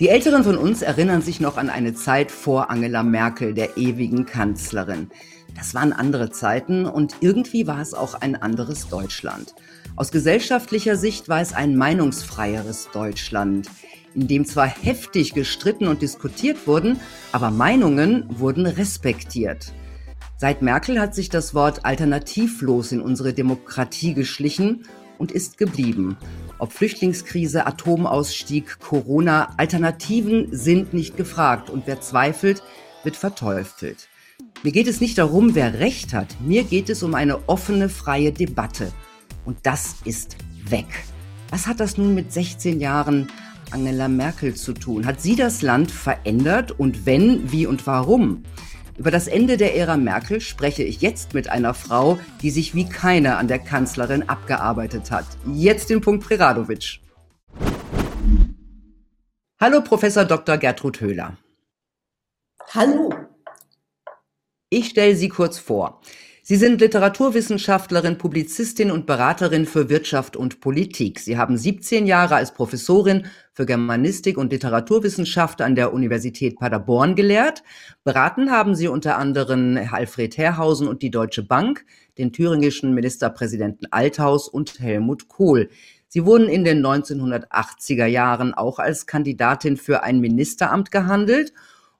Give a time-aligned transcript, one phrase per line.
[0.00, 4.26] Die Älteren von uns erinnern sich noch an eine Zeit vor Angela Merkel, der ewigen
[4.26, 5.10] Kanzlerin.
[5.56, 9.56] Das waren andere Zeiten und irgendwie war es auch ein anderes Deutschland.
[9.96, 13.68] Aus gesellschaftlicher Sicht war es ein meinungsfreieres Deutschland,
[14.14, 17.00] in dem zwar heftig gestritten und diskutiert wurden,
[17.32, 19.72] aber Meinungen wurden respektiert.
[20.36, 24.84] Seit Merkel hat sich das Wort alternativlos in unsere Demokratie geschlichen
[25.18, 26.16] und ist geblieben.
[26.58, 32.62] Ob Flüchtlingskrise, Atomausstieg, Corona, Alternativen sind nicht gefragt und wer zweifelt,
[33.04, 34.08] wird verteufelt.
[34.62, 38.32] Mir geht es nicht darum, wer recht hat, mir geht es um eine offene, freie
[38.32, 38.92] Debatte.
[39.44, 40.36] Und das ist
[40.68, 40.86] weg.
[41.50, 43.28] Was hat das nun mit 16 Jahren
[43.70, 45.06] Angela Merkel zu tun?
[45.06, 48.42] Hat sie das Land verändert und wenn, wie und warum?
[48.98, 52.88] Über das Ende der Ära Merkel spreche ich jetzt mit einer Frau, die sich wie
[52.88, 55.24] keine an der Kanzlerin abgearbeitet hat.
[55.46, 56.98] Jetzt den Punkt Preradovic.
[59.60, 60.58] Hallo Professor Dr.
[60.58, 61.36] Gertrud Höhler.
[62.74, 63.14] Hallo.
[64.68, 66.00] Ich stelle Sie kurz vor.
[66.50, 71.20] Sie sind Literaturwissenschaftlerin, Publizistin und Beraterin für Wirtschaft und Politik.
[71.20, 77.62] Sie haben 17 Jahre als Professorin für Germanistik und Literaturwissenschaft an der Universität Paderborn gelehrt.
[78.02, 81.84] Beraten haben Sie unter anderem Alfred Herrhausen und die Deutsche Bank,
[82.16, 85.68] den thüringischen Ministerpräsidenten Althaus und Helmut Kohl.
[86.06, 91.52] Sie wurden in den 1980er Jahren auch als Kandidatin für ein Ministeramt gehandelt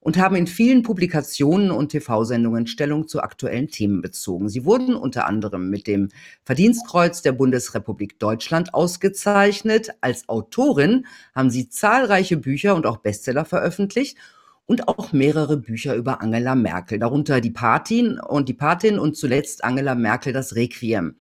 [0.09, 4.49] und haben in vielen Publikationen und TV-Sendungen Stellung zu aktuellen Themen bezogen.
[4.49, 6.09] Sie wurden unter anderem mit dem
[6.45, 9.91] Verdienstkreuz der Bundesrepublik Deutschland ausgezeichnet.
[10.01, 14.17] Als Autorin haben sie zahlreiche Bücher und auch Bestseller veröffentlicht
[14.65, 19.63] und auch mehrere Bücher über Angela Merkel, darunter die Patin und die Patin und zuletzt
[19.63, 21.17] Angela Merkel das Requiem.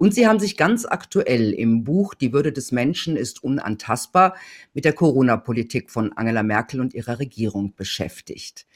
[0.00, 4.34] Und sie haben sich ganz aktuell im Buch Die Würde des Menschen ist unantastbar
[4.72, 8.66] mit der Corona-Politik von Angela Merkel und ihrer Regierung beschäftigt.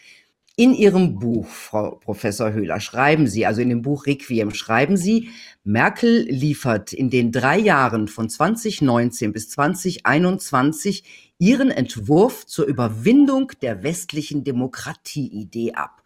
[0.54, 5.30] In Ihrem Buch, Frau Professor Höhler, schreiben Sie, also in dem Buch Requiem, schreiben Sie,
[5.64, 11.04] Merkel liefert in den drei Jahren von 2019 bis 2021
[11.38, 16.03] ihren Entwurf zur Überwindung der westlichen Demokratieidee ab.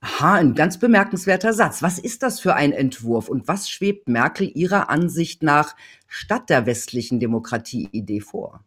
[0.00, 1.82] Aha, ein ganz bemerkenswerter Satz.
[1.82, 5.74] Was ist das für ein Entwurf und was schwebt Merkel Ihrer Ansicht nach
[6.06, 8.64] statt der westlichen Demokratieidee vor?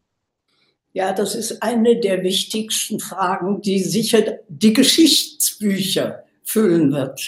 [0.92, 7.22] Ja, das ist eine der wichtigsten Fragen, die sicher die Geschichtsbücher füllen wird.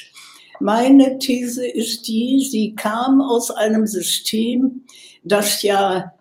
[0.59, 4.83] Meine These ist die, sie kam aus einem System,
[5.23, 6.13] das ja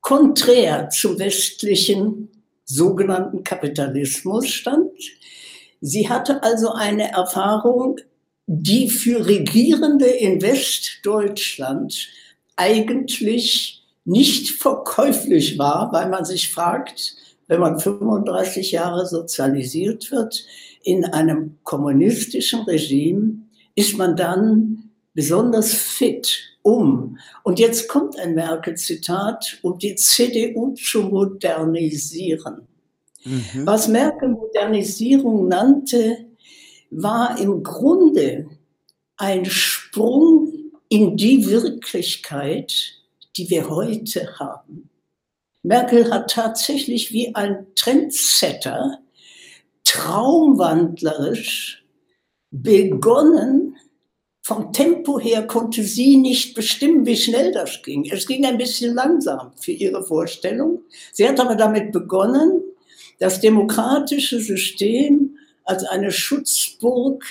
[0.00, 2.28] konträr zum westlichen
[2.64, 4.90] sogenannten Kapitalismus stand
[5.80, 7.98] Sie hatte also eine Erfahrung,
[8.46, 12.08] die für Regierende in Westdeutschland
[12.56, 17.14] eigentlich nicht verkäuflich war, weil man sich fragt,
[17.46, 20.44] wenn man 35 Jahre sozialisiert wird
[20.82, 23.42] in einem kommunistischen Regime,
[23.74, 31.02] ist man dann besonders fit, um, und jetzt kommt ein Merkel-Zitat, um die CDU zu
[31.02, 32.66] modernisieren.
[33.24, 33.66] Mhm.
[33.66, 36.26] Was Merkel Modernisierung nannte,
[36.90, 38.48] war im Grunde
[39.16, 40.52] ein Sprung
[40.88, 42.94] in die Wirklichkeit,
[43.36, 44.88] die wir heute haben.
[45.62, 48.98] Merkel hat tatsächlich wie ein Trendsetter
[49.84, 51.84] traumwandlerisch
[52.50, 53.76] begonnen.
[54.42, 58.10] Vom Tempo her konnte sie nicht bestimmen, wie schnell das ging.
[58.10, 60.80] Es ging ein bisschen langsam für ihre Vorstellung.
[61.12, 62.62] Sie hat aber damit begonnen,
[63.20, 67.24] das demokratische System als eine Schutzburg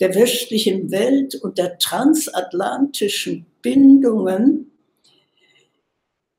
[0.00, 4.70] der westlichen Welt und der transatlantischen Bindungen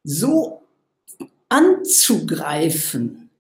[0.04, 0.62] so
[1.50, 3.32] anzugreifen,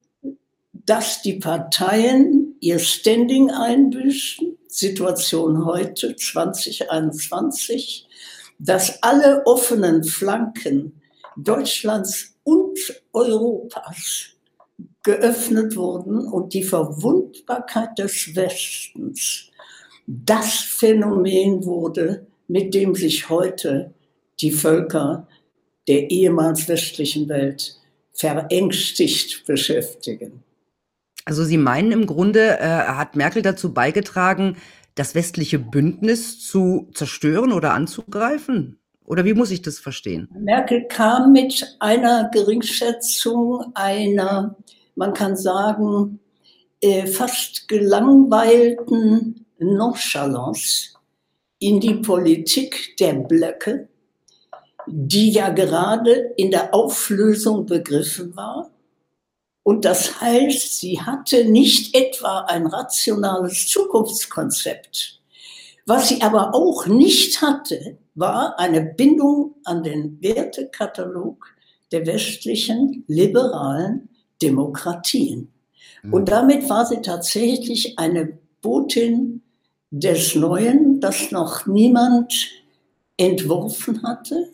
[0.72, 8.08] dass die Parteien ihr Standing einbüßen, Situation heute 2021,
[8.58, 11.02] dass alle offenen Flanken
[11.36, 12.80] Deutschlands und
[13.12, 14.37] Europas
[15.07, 19.50] geöffnet wurden und die Verwundbarkeit des Westens
[20.06, 23.94] das Phänomen wurde, mit dem sich heute
[24.42, 25.25] die Völker
[25.88, 27.80] der ehemals westlichen Welt
[28.12, 30.44] verängstigt beschäftigen.
[31.24, 34.57] Also Sie meinen im Grunde, äh, hat Merkel dazu beigetragen,
[34.95, 38.77] das westliche Bündnis zu zerstören oder anzugreifen?
[39.06, 40.27] Oder wie muss ich das verstehen?
[40.38, 44.57] Merkel kam mit einer Geringschätzung einer
[44.98, 46.20] man kann sagen,
[46.82, 50.90] äh, fast gelangweilten Nonchalance
[51.60, 53.90] in die Politik der Blöcke,
[54.88, 58.72] die ja gerade in der Auflösung begriffen war
[59.64, 65.20] Und das heißt, sie hatte nicht etwa ein rationales Zukunftskonzept.
[65.86, 71.46] Was sie aber auch nicht hatte, war eine Bindung an den Wertekatalog
[71.92, 74.10] der westlichen liberalen
[74.42, 75.51] Demokratien.
[76.04, 76.13] Mhm.
[76.13, 79.42] Und damit war sie tatsächlich eine Botin
[79.92, 82.34] des Neuen, das noch niemand
[83.18, 84.51] entworfen hatte.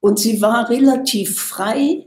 [0.00, 2.06] Und sie war relativ frei,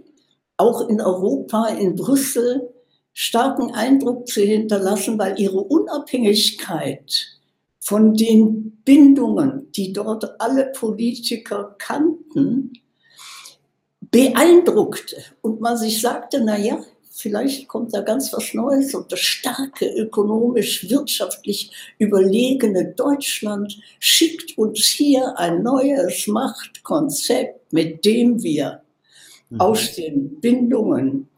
[0.57, 2.69] auch in Europa, in Brüssel,
[3.13, 7.39] starken Eindruck zu hinterlassen, weil ihre Unabhängigkeit
[7.79, 12.73] von den Bindungen, die dort alle Politiker kannten,
[14.11, 15.23] beeindruckte.
[15.41, 16.79] Und man sich sagte, na ja,
[17.09, 24.85] vielleicht kommt da ganz was Neues und das starke, ökonomisch, wirtschaftlich überlegene Deutschland schickt uns
[24.85, 28.81] hier ein neues Machtkonzept, mit dem wir
[29.49, 29.61] mhm.
[29.61, 31.29] aus den Bindungen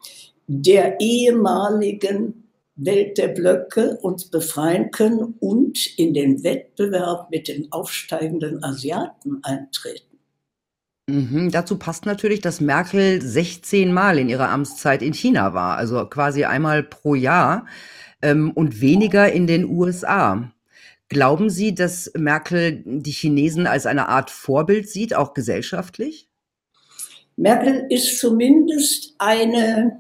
[0.48, 2.44] der ehemaligen
[2.76, 10.13] Welt der Blöcke uns befreien können und in den Wettbewerb mit den aufsteigenden Asiaten eintreten.
[11.08, 16.06] Mhm, dazu passt natürlich, dass Merkel 16 Mal in ihrer Amtszeit in China war, also
[16.06, 17.68] quasi einmal pro Jahr
[18.22, 20.50] ähm, und weniger in den USA.
[21.10, 26.30] Glauben Sie, dass Merkel die Chinesen als eine Art Vorbild sieht, auch gesellschaftlich?
[27.36, 30.00] Merkel ist zumindest eine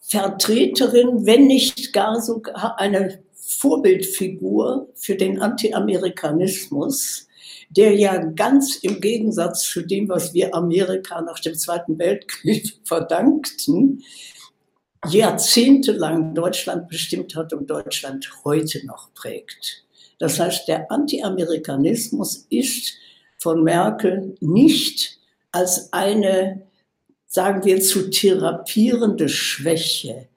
[0.00, 7.27] Vertreterin, wenn nicht gar sogar eine Vorbildfigur für den Anti-Amerikanismus
[7.70, 14.02] der ja ganz im Gegensatz zu dem, was wir Amerika nach dem Zweiten Weltkrieg verdankten,
[15.06, 19.84] jahrzehntelang Deutschland bestimmt hat und Deutschland heute noch prägt.
[20.18, 22.94] Das heißt, der Anti-Amerikanismus ist
[23.38, 25.18] von Merkel nicht
[25.52, 26.66] als eine,
[27.26, 30.27] sagen wir, zu therapierende Schwäche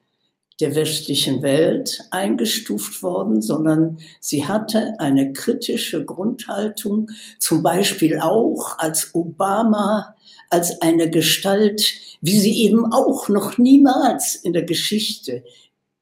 [0.62, 7.10] der westlichen Welt eingestuft worden, sondern sie hatte eine kritische Grundhaltung,
[7.40, 10.14] zum Beispiel auch als Obama,
[10.50, 15.42] als eine Gestalt, wie sie eben auch noch niemals in der Geschichte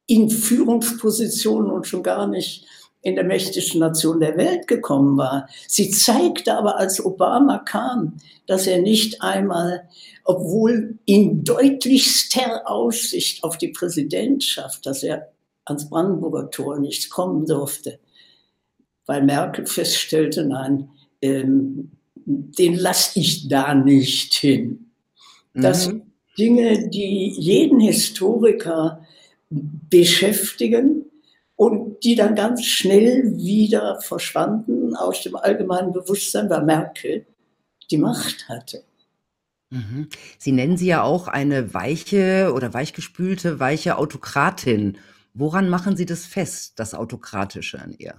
[0.06, 2.66] in Führungspositionen und schon gar nicht
[3.02, 5.48] in der mächtigsten Nation der Welt gekommen war.
[5.66, 8.16] Sie zeigte aber, als Obama kam,
[8.46, 9.88] dass er nicht einmal,
[10.24, 15.32] obwohl in deutlichster Aussicht auf die Präsidentschaft, dass er
[15.64, 17.98] ans Brandenburger Tor nicht kommen durfte,
[19.06, 20.90] weil Merkel feststellte, nein,
[21.22, 21.92] ähm,
[22.26, 24.90] den lasse ich da nicht hin.
[25.54, 25.90] Das mhm.
[25.90, 26.02] sind
[26.38, 29.04] Dinge, die jeden Historiker
[29.48, 31.09] beschäftigen
[31.60, 37.26] und die dann ganz schnell wieder verschwanden aus dem allgemeinen Bewusstsein, weil Merkel
[37.90, 38.82] die Macht hatte.
[39.68, 40.08] Mhm.
[40.38, 44.96] Sie nennen sie ja auch eine weiche oder weichgespülte, weiche Autokratin.
[45.34, 48.14] Woran machen Sie das fest, das Autokratische an ihr?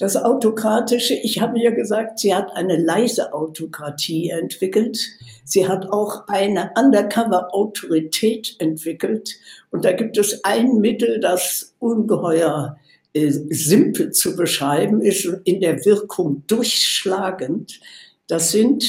[0.00, 4.98] Das Autokratische, ich habe ja gesagt, sie hat eine leise Autokratie entwickelt.
[5.44, 9.36] Sie hat auch eine Undercover-Autorität entwickelt.
[9.70, 12.78] Und da gibt es ein Mittel, das ungeheuer
[13.12, 17.78] äh, simpel zu beschreiben ist und in der Wirkung durchschlagend.
[18.26, 18.82] Das sind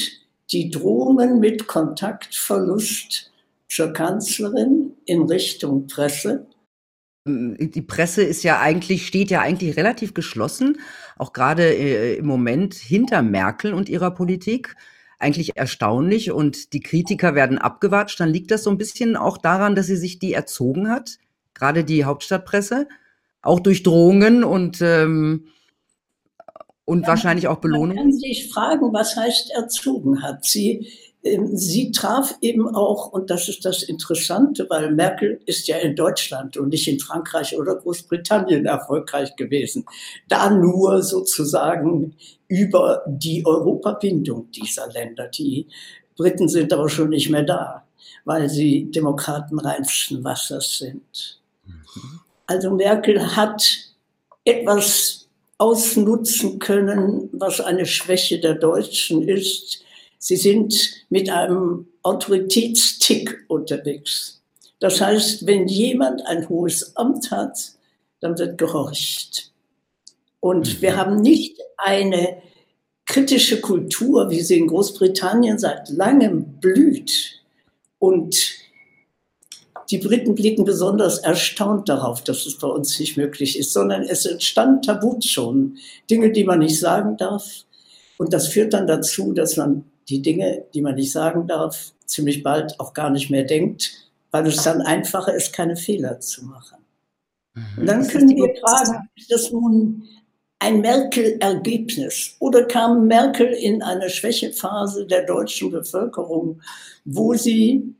[0.50, 3.30] die Drohungen mit Kontaktverlust
[3.68, 6.46] zur Kanzlerin in Richtung Presse
[7.24, 10.80] die Presse ist ja eigentlich, steht ja eigentlich relativ geschlossen,
[11.18, 14.76] auch gerade äh, im Moment hinter Merkel und ihrer Politik.
[15.18, 18.18] Eigentlich erstaunlich und die Kritiker werden abgewatscht.
[18.18, 21.18] Dann liegt das so ein bisschen auch daran, dass sie sich die erzogen hat,
[21.54, 22.88] gerade die Hauptstadtpresse,
[23.40, 25.46] auch durch Drohungen und ähm,
[26.84, 27.94] und ja, wahrscheinlich auch Belohnungen.
[27.94, 30.44] Man kann sich fragen, was heißt erzogen hat.
[30.44, 30.88] Sie
[31.22, 36.56] sie traf eben auch, und das ist das Interessante, weil Merkel ist ja in Deutschland
[36.56, 39.86] und nicht in Frankreich oder Großbritannien erfolgreich gewesen,
[40.28, 42.16] da nur sozusagen
[42.48, 45.28] über die Europabindung dieser Länder.
[45.28, 45.68] Die
[46.16, 47.84] Briten sind aber schon nicht mehr da,
[48.24, 51.40] weil sie Demokraten reinsten Wassers sind.
[51.64, 52.20] Mhm.
[52.46, 53.64] Also Merkel hat
[54.44, 59.84] etwas ausnutzen können, was eine Schwäche der Deutschen ist,
[60.24, 64.40] Sie sind mit einem Autoritätstick unterwegs.
[64.78, 67.58] Das heißt, wenn jemand ein hohes Amt hat,
[68.20, 69.50] dann wird gehorcht.
[70.38, 70.82] Und mhm.
[70.82, 72.40] wir haben nicht eine
[73.04, 77.42] kritische Kultur, wie sie in Großbritannien seit langem blüht.
[77.98, 78.54] Und
[79.90, 84.24] die Briten blicken besonders erstaunt darauf, dass es bei uns nicht möglich ist, sondern es
[84.24, 87.64] entstand Tabuzonen, Dinge, die man nicht sagen darf.
[88.18, 92.42] Und das führt dann dazu, dass man die Dinge, die man nicht sagen darf, ziemlich
[92.42, 96.78] bald auch gar nicht mehr denkt, weil es dann einfacher ist, keine Fehler zu machen.
[97.54, 97.62] Mhm.
[97.78, 100.04] Und dann können wir fragen, ist das nun
[100.58, 106.62] ein Merkel-Ergebnis oder kam Merkel in eine Schwächephase der deutschen Bevölkerung,
[107.04, 107.94] wo sie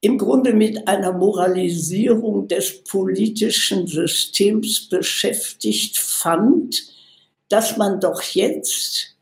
[0.00, 6.92] im Grunde mit einer Moralisierung des politischen Systems beschäftigt fand,
[7.48, 9.17] dass man doch jetzt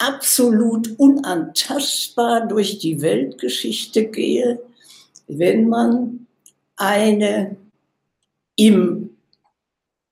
[0.00, 4.60] absolut unantastbar durch die Weltgeschichte gehe,
[5.28, 6.26] wenn man
[6.76, 7.56] eine
[8.56, 9.10] im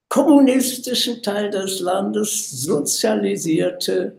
[0.08, 4.16] kommunistischen Teil des Landes sozialisierte,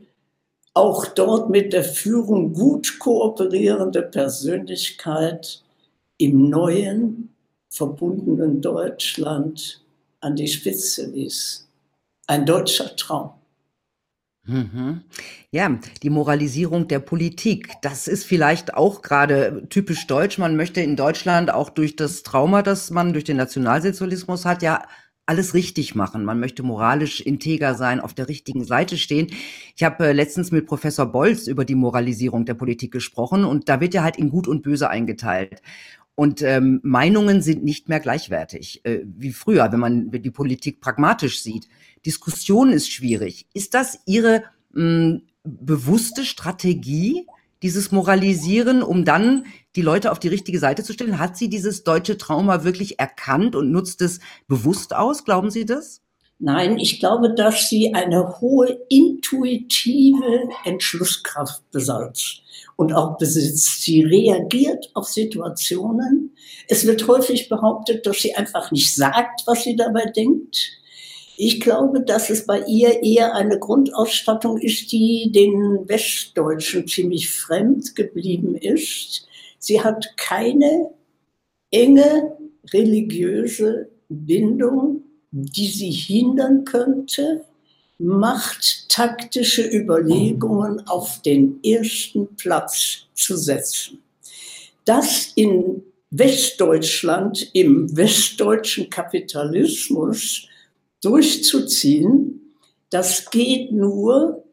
[0.74, 5.64] auch dort mit der Führung gut kooperierende Persönlichkeit
[6.18, 7.34] im neuen,
[7.70, 9.84] verbundenen Deutschland
[10.20, 11.68] an die Spitze ließ.
[12.28, 13.39] Ein deutscher Traum.
[14.50, 15.02] Mhm.
[15.52, 20.38] Ja, die Moralisierung der Politik, das ist vielleicht auch gerade typisch deutsch.
[20.38, 24.84] Man möchte in Deutschland auch durch das Trauma, das man durch den Nationalsozialismus hat, ja
[25.28, 26.26] alles richtig machen.
[26.26, 29.28] Man möchte moralisch integer sein, auf der richtigen Seite stehen.
[29.76, 33.80] Ich habe äh, letztens mit Professor Bolz über die Moralisierung der Politik gesprochen und da
[33.80, 35.62] wird ja halt in Gut und Böse eingeteilt.
[36.16, 41.42] Und ähm, Meinungen sind nicht mehr gleichwertig äh, wie früher, wenn man die Politik pragmatisch
[41.42, 41.68] sieht.
[42.06, 43.48] Diskussion ist schwierig.
[43.54, 47.26] Ist das Ihre mh, bewusste Strategie,
[47.62, 51.20] dieses Moralisieren, um dann die Leute auf die richtige Seite zu stellen?
[51.20, 55.26] Hat sie dieses deutsche Trauma wirklich erkannt und nutzt es bewusst aus?
[55.26, 56.02] Glauben Sie das?
[56.42, 62.42] Nein, ich glaube, dass sie eine hohe intuitive Entschlusskraft besaß
[62.78, 63.82] und auch besitzt.
[63.82, 66.34] Sie reagiert auf Situationen.
[66.70, 70.80] Es wird häufig behauptet, dass sie einfach nicht sagt, was sie dabei denkt.
[71.36, 77.98] Ich glaube, dass es bei ihr eher eine Grundausstattung ist, die den Westdeutschen ziemlich fremd
[77.98, 79.28] geblieben ist.
[79.58, 80.92] Sie hat keine
[81.70, 82.38] enge
[82.74, 87.46] religiöse Bindung, die sie hindern könnte,
[87.98, 94.02] machttaktische Überlegungen auf den ersten Platz zu setzen.
[94.86, 100.48] Das in Westdeutschland, im westdeutschen Kapitalismus
[101.02, 102.56] durchzuziehen,
[102.90, 104.44] das geht nur,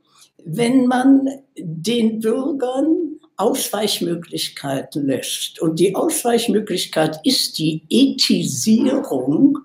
[0.45, 3.06] wenn man den Bürgern
[3.38, 5.61] Ausweichmöglichkeiten lässt.
[5.61, 9.55] Und die Ausweichmöglichkeit ist die Ethisierung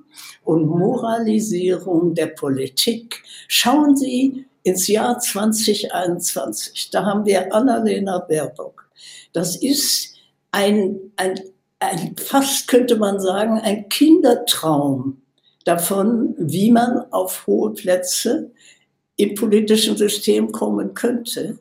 [0.44, 3.24] und Moralisierung der Politik.
[3.48, 6.90] Schauen Sie ins Jahr 2021.
[6.92, 8.90] Da haben wir Annalena Baerbock.
[9.34, 10.16] Das ist
[10.52, 11.40] ein, ein,
[11.80, 15.22] ein, fast könnte man sagen, ein Kindertraum
[15.66, 18.52] davon, wie man auf hohe Plätze
[19.16, 21.58] im politischen System kommen könnte.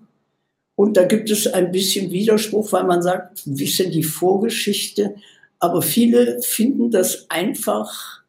[0.75, 3.43] Und da gibt es ein bisschen Widerspruch, weil man sagt,
[3.79, 5.15] denn die Vorgeschichte?
[5.59, 8.20] Aber viele finden das einfach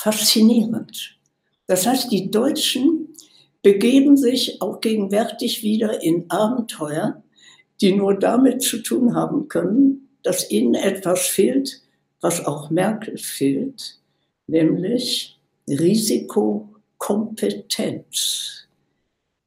[0.00, 1.18] faszinierend.
[1.66, 3.14] Das heißt, die Deutschen
[3.62, 7.22] begeben sich auch gegenwärtig wieder in Abenteuer,
[7.82, 11.82] die nur damit zu tun haben können, dass ihnen etwas fehlt,
[12.22, 13.98] was auch Merkel fehlt,
[14.46, 15.38] nämlich
[15.68, 18.68] Risikokompetenz.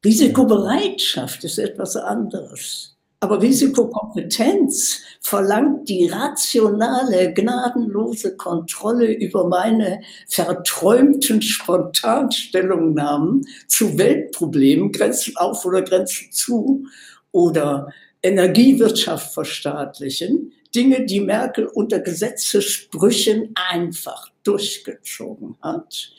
[0.05, 2.92] Risikobereitschaft ist etwas anderes.
[3.23, 15.63] Aber Risikokompetenz verlangt die rationale, gnadenlose Kontrolle über meine verträumten Spontanstellungnahmen zu Weltproblemen, Grenzen auf
[15.63, 16.85] oder Grenzen zu
[17.31, 20.51] oder Energiewirtschaft verstaatlichen.
[20.75, 26.11] Dinge, die Merkel unter Gesetzesbrüchen einfach durchgezogen hat.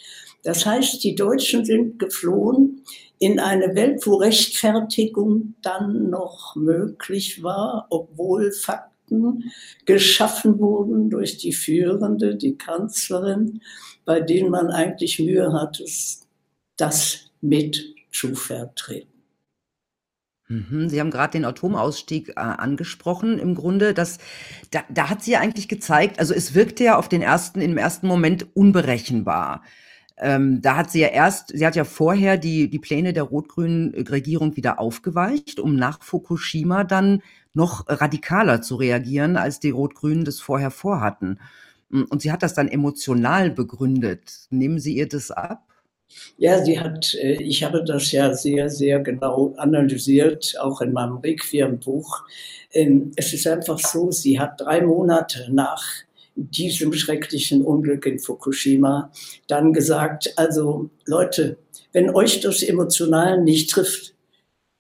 [0.42, 2.80] Das heißt, die Deutschen sind geflohen
[3.24, 9.50] in eine Welt, wo Rechtfertigung dann noch möglich war, obwohl Fakten
[9.86, 13.62] geschaffen wurden durch die Führende, die Kanzlerin,
[14.04, 15.86] bei denen man eigentlich Mühe hatte,
[16.76, 19.08] das mit zu vertreten.
[20.48, 23.38] Mhm, Sie haben gerade den Atomausstieg äh, angesprochen.
[23.38, 24.18] Im Grunde, das,
[24.70, 27.78] da, da hat sie ja eigentlich gezeigt, also es wirkte ja auf den ersten, im
[27.78, 29.62] ersten Moment unberechenbar.
[30.16, 33.94] Ähm, da hat sie ja erst, sie hat ja vorher die, die Pläne der rot-grünen
[34.06, 40.40] Regierung wieder aufgeweicht, um nach Fukushima dann noch radikaler zu reagieren, als die Rot-Grünen das
[40.40, 41.40] vorher vorhatten.
[41.88, 44.46] Mm, und sie hat das dann emotional begründet.
[44.50, 45.62] Nehmen Sie ihr das ab?
[46.36, 51.16] Ja, sie hat, äh, ich habe das ja sehr, sehr genau analysiert, auch in meinem
[51.16, 52.24] Requiem-Buch.
[52.72, 55.82] Ähm, es ist einfach so, sie hat drei Monate nach
[56.36, 59.10] diesem schrecklichen Unglück in Fukushima
[59.46, 61.58] dann gesagt, also Leute,
[61.92, 64.14] wenn euch das emotional nicht trifft,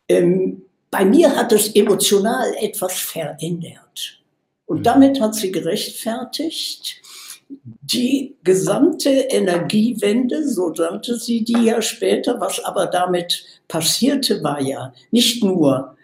[0.08, 4.22] ähm, bei mir hat es emotional etwas verändert.
[4.66, 4.82] Und mhm.
[4.82, 7.00] damit hat sie gerechtfertigt,
[7.48, 14.92] die gesamte Energiewende, so nannte sie die ja später, was aber damit passierte, war ja
[15.10, 15.96] nicht nur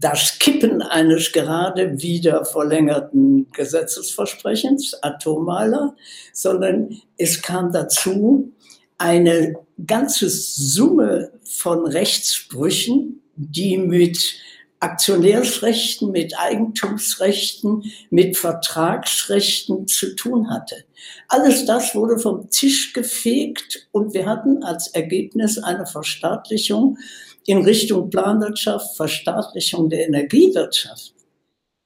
[0.00, 5.94] das Kippen eines gerade wieder verlängerten Gesetzesversprechens, Atommeiler,
[6.32, 8.52] sondern es kam dazu
[8.98, 9.54] eine
[9.86, 14.36] ganze Summe von Rechtsbrüchen, die mit
[14.80, 20.84] Aktionärsrechten, mit Eigentumsrechten, mit Vertragsrechten zu tun hatte.
[21.28, 26.98] Alles das wurde vom Tisch gefegt und wir hatten als Ergebnis eine Verstaatlichung
[27.46, 31.14] in Richtung Planwirtschaft, Verstaatlichung der Energiewirtschaft.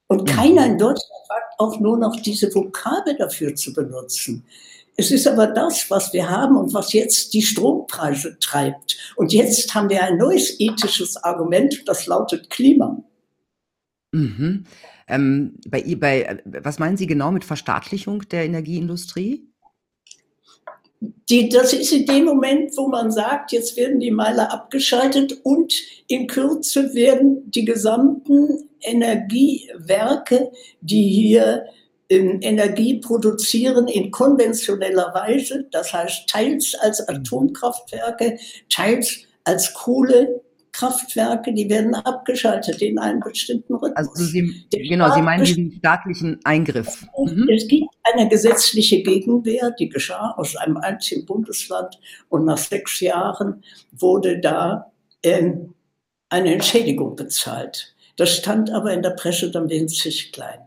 [0.07, 4.45] Und keiner in Deutschland wagt auch nur noch diese Vokabel dafür zu benutzen.
[4.95, 8.97] Es ist aber das, was wir haben und was jetzt die Strompreise treibt.
[9.15, 13.03] Und jetzt haben wir ein neues ethisches Argument, das lautet Klima.
[14.11, 14.65] Mhm.
[15.07, 19.47] Ähm, bei, bei, was meinen Sie genau mit Verstaatlichung der Energieindustrie?
[20.99, 25.73] Die, das ist in dem Moment, wo man sagt, jetzt werden die Meiler abgeschaltet und
[26.07, 30.51] in Kürze werden die gesamten Energiewerke,
[30.81, 31.65] die hier
[32.09, 37.05] Energie produzieren in konventioneller Weise, das heißt teils als.
[37.07, 38.39] Atomkraftwerke,
[38.69, 39.73] teils als
[40.77, 43.95] Kohlekraftwerke, die werden abgeschaltet in einem bestimmten Rhythmus.
[43.95, 47.05] Also Sie, genau, Sie meinen diesen staatlichen Eingriff.
[47.17, 47.47] Mhm.
[47.49, 53.63] Es gibt eine gesetzliche Gegenwehr, die geschah aus einem einzigen Bundesland und nach sechs Jahren
[53.91, 54.91] wurde da
[55.21, 55.51] äh,
[56.29, 57.95] eine Entschädigung bezahlt.
[58.15, 60.59] Das stand aber in der Presse dann winzig klein.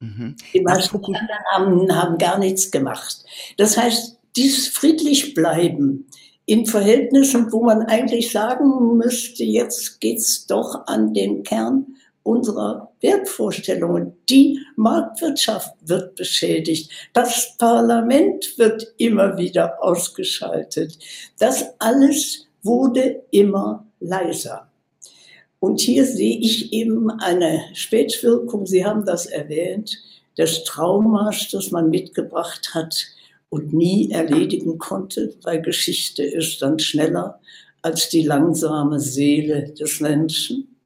[0.00, 0.36] Mhm.
[0.52, 3.24] Die meisten anderen haben, haben gar nichts gemacht.
[3.56, 6.06] Das heißt, dieses friedlich bleiben
[6.46, 11.86] in Verhältnissen, wo man eigentlich sagen müsste, jetzt geht's doch an den Kern
[12.22, 14.14] unserer Wertvorstellungen.
[14.28, 16.90] Die Marktwirtschaft wird beschädigt.
[17.12, 20.98] Das Parlament wird immer wieder ausgeschaltet.
[21.38, 24.68] Das alles wurde immer leiser.
[25.60, 29.98] Und hier sehe ich eben eine Spätwirkung, Sie haben das erwähnt,
[30.36, 33.06] des Traumas, das man mitgebracht hat
[33.54, 37.38] und nie erledigen konnte, weil Geschichte ist dann schneller
[37.82, 40.76] als die langsame Seele des Menschen,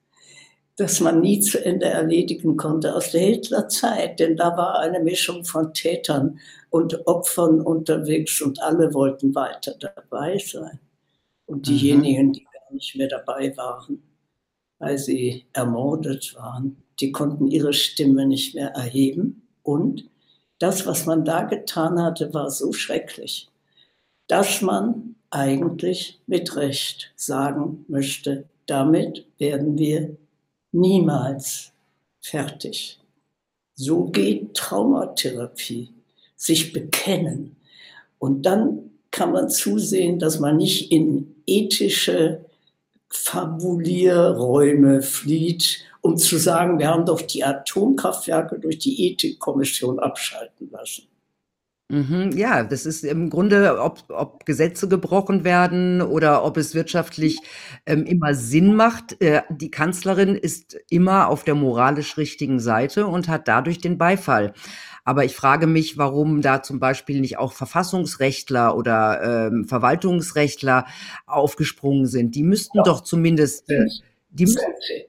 [0.76, 5.46] das man nie zu Ende erledigen konnte aus der Hitlerzeit, denn da war eine Mischung
[5.46, 10.78] von Tätern und Opfern unterwegs und alle wollten weiter dabei sein.
[11.46, 11.72] Und mhm.
[11.72, 14.02] diejenigen, die gar nicht mehr dabei waren,
[14.78, 16.82] weil sie ermordet waren.
[17.00, 19.48] Die konnten ihre Stimme nicht mehr erheben.
[19.62, 20.10] Und
[20.58, 23.48] das, was man da getan hatte, war so schrecklich,
[24.26, 30.16] dass man eigentlich mit Recht sagen möchte, damit werden wir
[30.72, 31.72] niemals
[32.20, 32.98] fertig.
[33.74, 35.90] So geht Traumatherapie,
[36.36, 37.56] sich bekennen.
[38.18, 42.44] Und dann kann man zusehen, dass man nicht in ethische
[43.08, 51.08] Fabulierräume flieht, um zu sagen, wir haben doch die Atomkraftwerke durch die Ethikkommission abschalten lassen.
[51.90, 57.40] Mhm, ja, das ist im Grunde, ob, ob Gesetze gebrochen werden oder ob es wirtschaftlich
[57.86, 59.18] ähm, immer Sinn macht.
[59.22, 64.52] Äh, die Kanzlerin ist immer auf der moralisch richtigen Seite und hat dadurch den Beifall.
[65.08, 70.84] Aber ich frage mich, warum da zum Beispiel nicht auch Verfassungsrechtler oder ähm, Verwaltungsrechtler
[71.26, 72.34] aufgesprungen sind.
[72.34, 72.82] Die müssten ja.
[72.82, 73.70] doch zumindest.
[73.70, 73.86] Äh,
[74.30, 74.60] die müssen,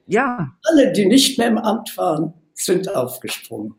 [0.08, 0.52] ja.
[0.64, 3.76] Alle, die nicht mehr im Amt waren, sind aufgesprungen.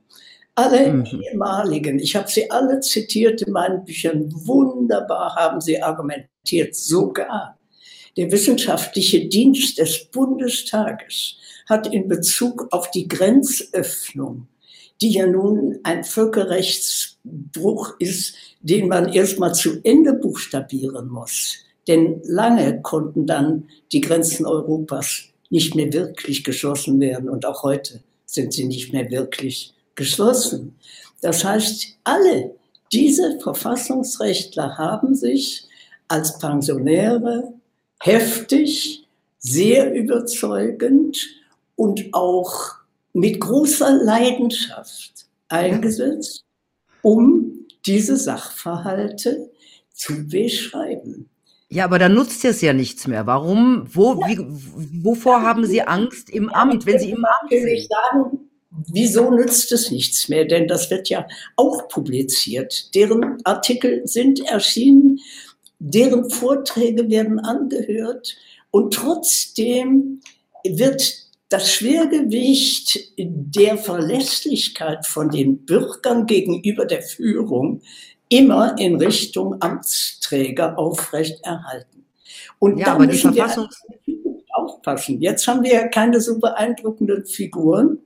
[0.55, 1.07] Alle mhm.
[1.07, 6.75] ehemaligen, ich habe sie alle zitiert in meinen Büchern, wunderbar haben sie argumentiert.
[6.75, 7.59] Sogar
[8.17, 11.37] der wissenschaftliche Dienst des Bundestages
[11.69, 14.49] hat in Bezug auf die Grenzöffnung
[15.01, 21.57] die ja nun ein Völkerrechtsbruch ist, den man erstmal zu Ende buchstabieren muss.
[21.89, 28.01] Denn lange konnten dann die Grenzen Europas nicht mehr wirklich geschlossen werden und auch heute
[28.25, 30.77] sind sie nicht mehr wirklich geschlossen.
[31.21, 32.55] Das heißt, alle
[32.93, 35.67] diese Verfassungsrechtler haben sich
[36.09, 37.53] als Pensionäre
[38.01, 39.07] heftig,
[39.39, 41.19] sehr überzeugend
[41.77, 42.75] und auch
[43.13, 46.45] mit großer Leidenschaft eingesetzt,
[47.03, 49.51] um diese Sachverhalte
[49.93, 51.29] zu beschreiben.
[51.73, 53.27] Ja, aber da nutzt es ja nichts mehr.
[53.27, 53.87] Warum?
[53.93, 54.39] Wo, wie,
[55.05, 57.69] wovor haben Sie Angst im Amt, wenn Sie im Amt sind?
[57.69, 58.51] Ich sagen,
[58.93, 60.45] wieso nützt es nichts mehr?
[60.47, 62.93] Denn das wird ja auch publiziert.
[62.97, 65.21] Deren Artikel sind erschienen,
[65.79, 68.37] deren Vorträge werden angehört
[68.73, 70.21] und trotzdem
[70.65, 77.81] wird das Schwergewicht der Verlässlichkeit von den Bürgern gegenüber der Führung
[78.31, 82.07] immer in Richtung Amtsträger aufrechterhalten.
[82.59, 83.69] Und ja, da müssen wir
[84.53, 85.21] aufpassen.
[85.21, 87.99] Jetzt haben wir ja keine so beeindruckenden Figuren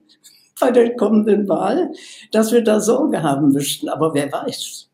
[0.58, 1.92] bei der kommenden Wahl,
[2.32, 3.88] dass wir da Sorge haben müssten.
[3.88, 4.88] Aber wer weiß.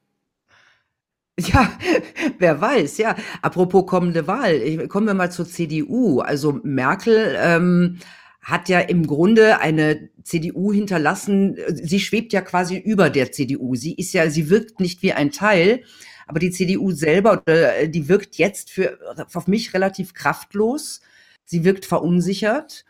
[1.39, 1.71] Ja,
[2.39, 3.15] wer weiß, ja.
[3.41, 6.21] Apropos kommende Wahl, kommen wir mal zur CDU.
[6.21, 7.99] Also Merkel ähm,
[8.43, 11.57] hat ja im Grunde eine CDU hinterlassen.
[11.69, 13.75] Sie schwebt ja quasi über der CDU.
[13.75, 15.83] Sie ist ja, sie wirkt nicht wie ein Teil,
[16.27, 18.99] aber die CDU selber, äh, die wirkt jetzt für
[19.35, 21.01] auf mich relativ kraftlos.
[21.45, 22.85] Sie wirkt verunsichert.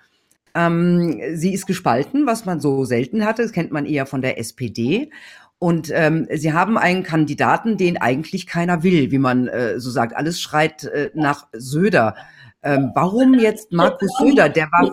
[0.54, 3.42] Ähm, sie ist gespalten, was man so selten hatte.
[3.42, 5.10] Das kennt man eher von der SPD.
[5.58, 10.16] Und ähm, sie haben einen Kandidaten, den eigentlich keiner will, wie man äh, so sagt.
[10.16, 12.14] Alles schreit äh, nach Söder.
[12.62, 14.48] Ähm, warum jetzt Markus Söder?
[14.48, 14.90] Der war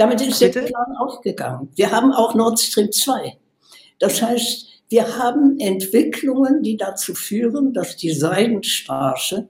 [0.00, 0.60] damit ist Bitte?
[0.60, 1.68] der Plan aufgegangen.
[1.76, 3.36] Wir haben auch Nord Stream 2.
[3.98, 9.48] Das heißt, wir haben Entwicklungen, die dazu führen, dass die Seidenstraße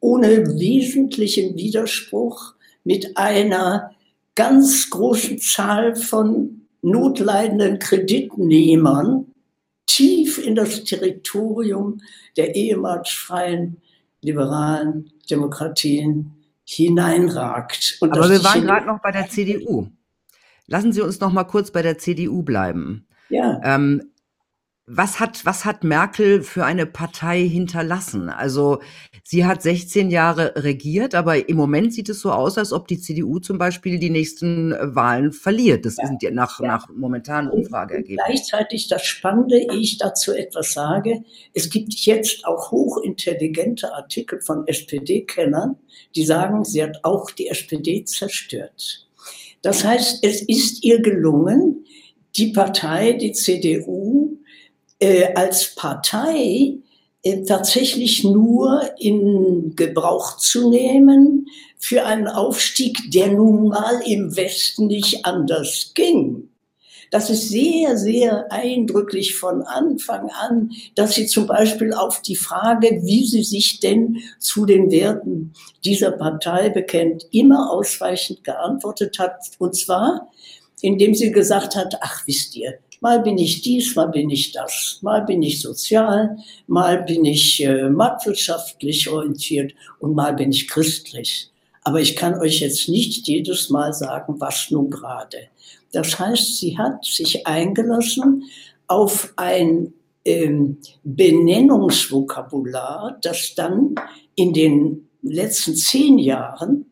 [0.00, 3.92] ohne wesentlichen Widerspruch mit einer
[4.34, 9.32] ganz großen Zahl von notleidenden Kreditnehmern
[9.86, 12.02] tief in das Territorium
[12.36, 13.78] der ehemals freien
[14.20, 16.37] liberalen Demokratien
[16.68, 17.96] hineinragt.
[18.00, 19.88] Und Aber wir waren gerade noch bei der CDU.
[20.66, 23.06] Lassen Sie uns noch mal kurz bei der CDU bleiben.
[23.30, 23.58] Ja.
[23.64, 24.12] Ähm,
[24.86, 28.28] was hat, was hat Merkel für eine Partei hinterlassen?
[28.28, 28.80] Also
[29.28, 32.98] sie hat 16 Jahre regiert, aber im Moment sieht es so aus, als ob die
[32.98, 35.84] CDU zum Beispiel die nächsten Wahlen verliert.
[35.84, 36.06] Das ja.
[36.06, 36.68] sind ja nach, ja.
[36.68, 38.24] nach momentanen Umfrageergebnissen.
[38.26, 45.76] Gleichzeitig das Spannende, ich dazu etwas sage, es gibt jetzt auch hochintelligente Artikel von SPD-Kennern,
[46.16, 49.06] die sagen, sie hat auch die SPD zerstört.
[49.60, 51.84] Das heißt, es ist ihr gelungen,
[52.34, 54.38] die Partei, die CDU,
[55.00, 56.87] äh, als Partei äh,
[57.46, 61.46] tatsächlich nur in Gebrauch zu nehmen
[61.78, 66.48] für einen Aufstieg, der nun mal im Westen nicht anders ging.
[67.10, 73.00] Das ist sehr, sehr eindrücklich von Anfang an, dass sie zum Beispiel auf die Frage,
[73.02, 75.54] wie sie sich denn zu den Werten
[75.84, 79.38] dieser Partei bekennt, immer ausweichend geantwortet hat.
[79.58, 80.28] Und zwar,
[80.82, 84.98] indem sie gesagt hat, ach wisst ihr, Mal bin ich dies, mal bin ich das.
[85.02, 91.52] Mal bin ich sozial, mal bin ich äh, marktwirtschaftlich orientiert und mal bin ich christlich.
[91.84, 95.38] Aber ich kann euch jetzt nicht jedes Mal sagen, was nun gerade.
[95.92, 98.42] Das heißt, sie hat sich eingelassen
[98.88, 99.92] auf ein
[100.24, 103.94] ähm, Benennungsvokabular, das dann
[104.34, 106.86] in den letzten zehn Jahren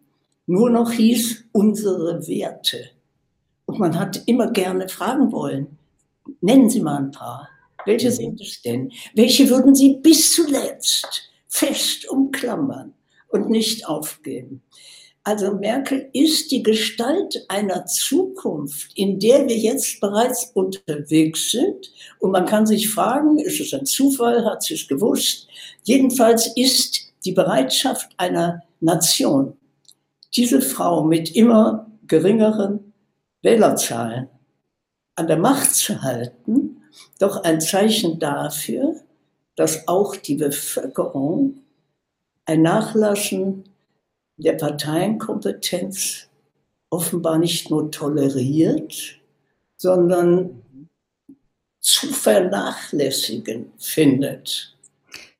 [0.46, 2.90] nur noch hieß unsere Werte.
[3.66, 5.76] Und man hat immer gerne fragen wollen,
[6.40, 7.48] Nennen Sie mal ein paar.
[7.84, 8.14] Welche mhm.
[8.14, 8.92] sind es denn?
[9.14, 12.94] Welche würden Sie bis zuletzt fest umklammern
[13.28, 14.62] und nicht aufgeben?
[15.22, 21.90] Also Merkel ist die Gestalt einer Zukunft, in der wir jetzt bereits unterwegs sind.
[22.20, 25.48] Und man kann sich fragen, ist es ein Zufall, hat sie es gewusst?
[25.82, 29.56] Jedenfalls ist die Bereitschaft einer Nation,
[30.36, 32.92] diese Frau mit immer geringeren
[33.42, 34.28] Wählerzahlen
[35.16, 36.82] an der Macht zu halten,
[37.18, 39.00] doch ein Zeichen dafür,
[39.56, 41.62] dass auch die Bevölkerung
[42.44, 43.64] ein Nachlassen
[44.36, 46.28] der Parteienkompetenz
[46.90, 49.18] offenbar nicht nur toleriert,
[49.76, 50.62] sondern
[51.80, 54.75] zu vernachlässigen findet.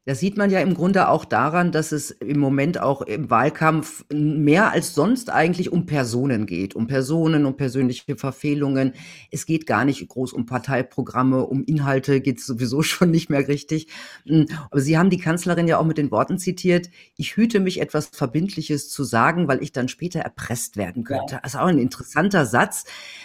[0.07, 4.05] Das sieht man ja im Grunde auch daran, dass es im Moment auch im Wahlkampf
[4.13, 8.93] mehr als sonst eigentlich um Personen geht, um Personen, um persönliche Verfehlungen.
[9.33, 13.49] Es geht gar nicht groß um Parteiprogramme, um Inhalte geht es sowieso schon nicht mehr
[13.49, 13.89] richtig.
[14.27, 17.81] Hm, aber Sie haben die Kanzlerin ja auch mit den Worten zitiert, ich hüte mich
[17.81, 21.35] etwas Verbindliches zu sagen, weil ich dann später erpresst werden könnte.
[21.35, 21.41] Ja.
[21.43, 22.85] Also auch ein interessanter Satz.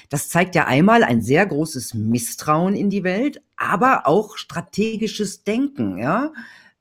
[0.10, 5.98] Das zeigt ja einmal ein sehr großes Misstrauen in die Welt, aber auch strategisches Denken,
[5.98, 6.32] ja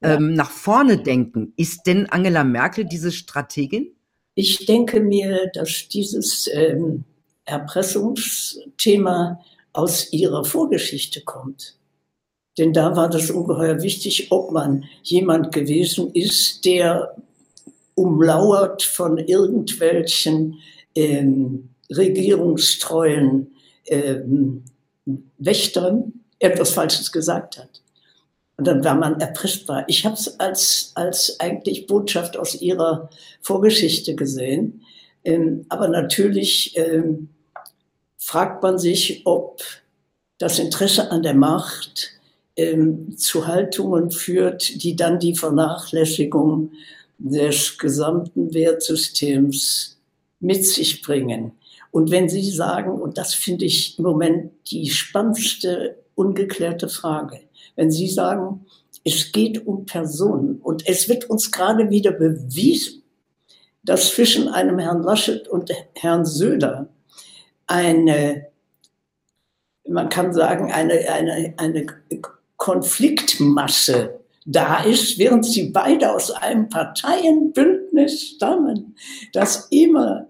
[0.03, 1.53] ähm, nach vorne denken.
[1.57, 3.95] Ist denn Angela Merkel diese Strategin?
[4.35, 7.05] Ich denke mir, dass dieses ähm,
[7.45, 9.41] Erpressungsthema
[9.73, 11.77] aus ihrer Vorgeschichte kommt.
[12.59, 17.15] Denn da war das ungeheuer wichtig, ob man jemand gewesen ist, der
[17.95, 20.59] umlauert von irgendwelchen
[20.95, 23.55] ähm, regierungstreuen
[23.87, 24.65] ähm,
[25.39, 27.81] Wächtern etwas Falsches gesagt hat.
[28.57, 29.85] Und dann war man erpressbar.
[29.87, 33.09] Ich habe es als, als eigentlich Botschaft aus ihrer
[33.41, 34.83] Vorgeschichte gesehen.
[35.25, 37.31] Ähm, aber natürlich ähm,
[38.19, 39.63] fragt man sich, ob
[40.39, 42.11] das Interesse an der Macht
[42.57, 46.73] ähm, zu Haltungen führt, die dann die Vernachlässigung
[47.19, 49.99] des gesamten Wertsystems
[50.41, 51.53] mit sich bringen.
[51.91, 57.41] Und wenn Sie sagen, und das finde ich im Moment die spannendste ungeklärte Frage,
[57.77, 58.67] wenn Sie sagen,
[59.05, 63.03] es geht um Personen und es wird uns gerade wieder bewiesen,
[63.83, 66.89] dass zwischen einem Herrn Laschet und Herrn Söder
[67.67, 68.49] eine,
[69.89, 71.87] man kann sagen, eine, eine, eine
[72.57, 78.97] Konfliktmasse da ist, während sie beide aus einem Parteienbündnis stammen,
[79.33, 80.30] das immer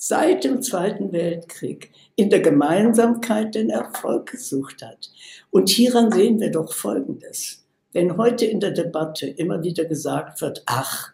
[0.00, 5.10] seit dem Zweiten Weltkrieg in der Gemeinsamkeit den Erfolg gesucht hat.
[5.50, 7.64] Und hieran sehen wir doch Folgendes.
[7.92, 11.12] Wenn heute in der Debatte immer wieder gesagt wird, ach,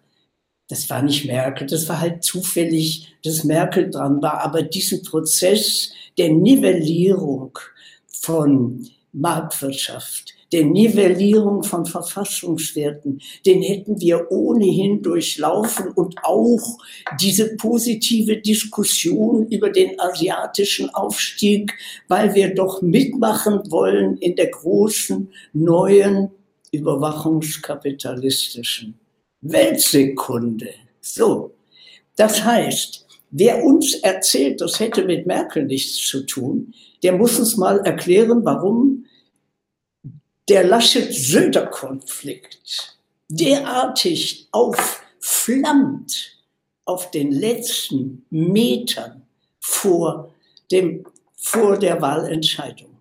[0.69, 5.91] das war nicht Merkel, das war halt zufällig, dass Merkel dran war, aber diesen Prozess
[6.19, 7.59] der Nivellierung
[8.07, 16.79] von Marktwirtschaft, der Nivellierung von Verfassungswerten, den hätten wir ohnehin durchlaufen und auch
[17.21, 21.75] diese positive Diskussion über den asiatischen Aufstieg,
[22.07, 26.31] weil wir doch mitmachen wollen in der großen neuen
[26.71, 28.95] überwachungskapitalistischen
[29.41, 30.69] Weltsekunde.
[31.01, 31.51] So,
[32.15, 37.57] das heißt, wer uns erzählt, das hätte mit Merkel nichts zu tun, der muss uns
[37.57, 38.94] mal erklären, warum
[40.49, 42.97] der Laschet-Söder-Konflikt
[43.29, 46.39] derartig aufflammt
[46.85, 49.27] auf den letzten Metern
[49.59, 50.33] vor,
[50.71, 51.05] dem,
[51.37, 52.97] vor der Wahlentscheidung.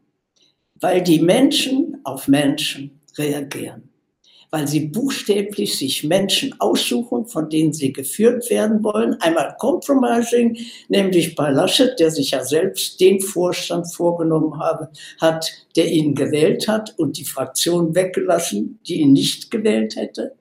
[0.75, 3.92] Weil die Menschen auf Menschen reagieren
[4.53, 9.19] weil sie buchstäblich sich Menschen aussuchen, von denen sie geführt werden wollen.
[9.19, 10.55] Einmal Compromising,
[10.89, 14.89] nämlich bei Laschet, der sich ja selbst den Vorstand vorgenommen habe,
[15.19, 20.35] hat, der ihn gewählt hat und die Fraktion weggelassen, die ihn nicht gewählt hätte.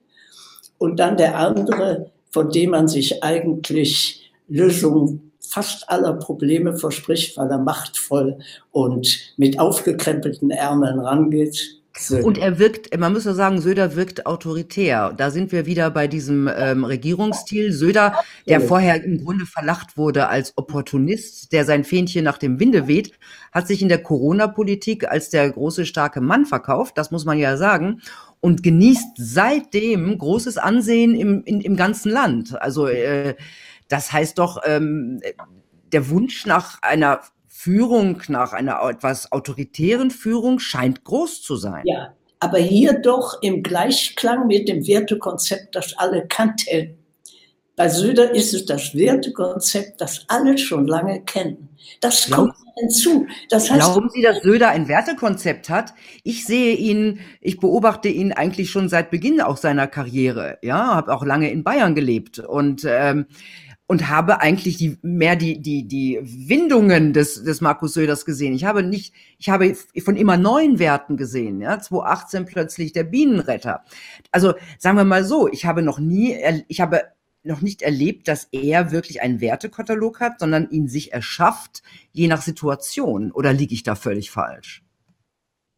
[0.77, 7.49] Und dann der andere, von dem man sich eigentlich Lösungen fast aller Probleme verspricht, weil
[7.49, 8.37] er machtvoll
[8.69, 12.25] und mit aufgekrempelten Ärmeln rangeht, Söder.
[12.25, 15.13] Und er wirkt, man muss ja sagen, Söder wirkt autoritär.
[15.15, 17.71] Da sind wir wieder bei diesem ähm, Regierungsstil.
[17.71, 22.87] Söder, der vorher im Grunde verlacht wurde als Opportunist, der sein Fähnchen nach dem Winde
[22.87, 23.11] weht,
[23.51, 26.97] hat sich in der Corona-Politik als der große, starke Mann verkauft.
[26.97, 28.01] Das muss man ja sagen.
[28.39, 32.59] Und genießt seitdem großes Ansehen im, in, im ganzen Land.
[32.59, 33.35] Also, äh,
[33.87, 35.21] das heißt doch, ähm,
[35.91, 37.21] der Wunsch nach einer
[37.63, 41.83] Führung, nach einer etwas autoritären Führung scheint groß zu sein.
[41.85, 46.97] Ja, aber hier doch im Gleichklang mit dem Wertekonzept, das alle kannten.
[47.77, 51.69] Bei Söder ist es das Wertekonzept, das alle schon lange kennen.
[52.01, 53.27] Das Glauben, kommt hinzu.
[53.49, 55.93] Das heißt, glauben Sie, dass Söder ein Wertekonzept hat?
[56.23, 60.57] Ich sehe ihn, ich beobachte ihn eigentlich schon seit Beginn auch seiner Karriere.
[60.61, 63.25] Ja, habe auch lange in Bayern gelebt und ähm,
[63.87, 68.53] und habe eigentlich die, mehr die, die, die Windungen des, des Markus Söders gesehen.
[68.53, 73.83] Ich habe nicht, ich habe von immer neuen Werten gesehen, ja, 2018 plötzlich der Bienenretter.
[74.31, 77.01] Also, sagen wir mal so, ich habe noch nie, ich habe
[77.43, 82.41] noch nicht erlebt, dass er wirklich einen Wertekatalog hat, sondern ihn sich erschafft, je nach
[82.41, 83.31] Situation.
[83.31, 84.83] Oder liege ich da völlig falsch?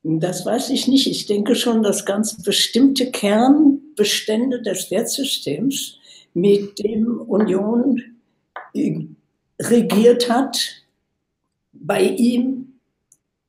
[0.04, 1.08] Das weiß ich nicht.
[1.08, 5.98] Ich denke schon, dass ganz bestimmte Kernbestände des Wertsystems
[6.36, 8.02] mit dem Union
[8.76, 9.00] äh,
[9.60, 10.84] regiert hat,
[11.74, 12.80] bei ihm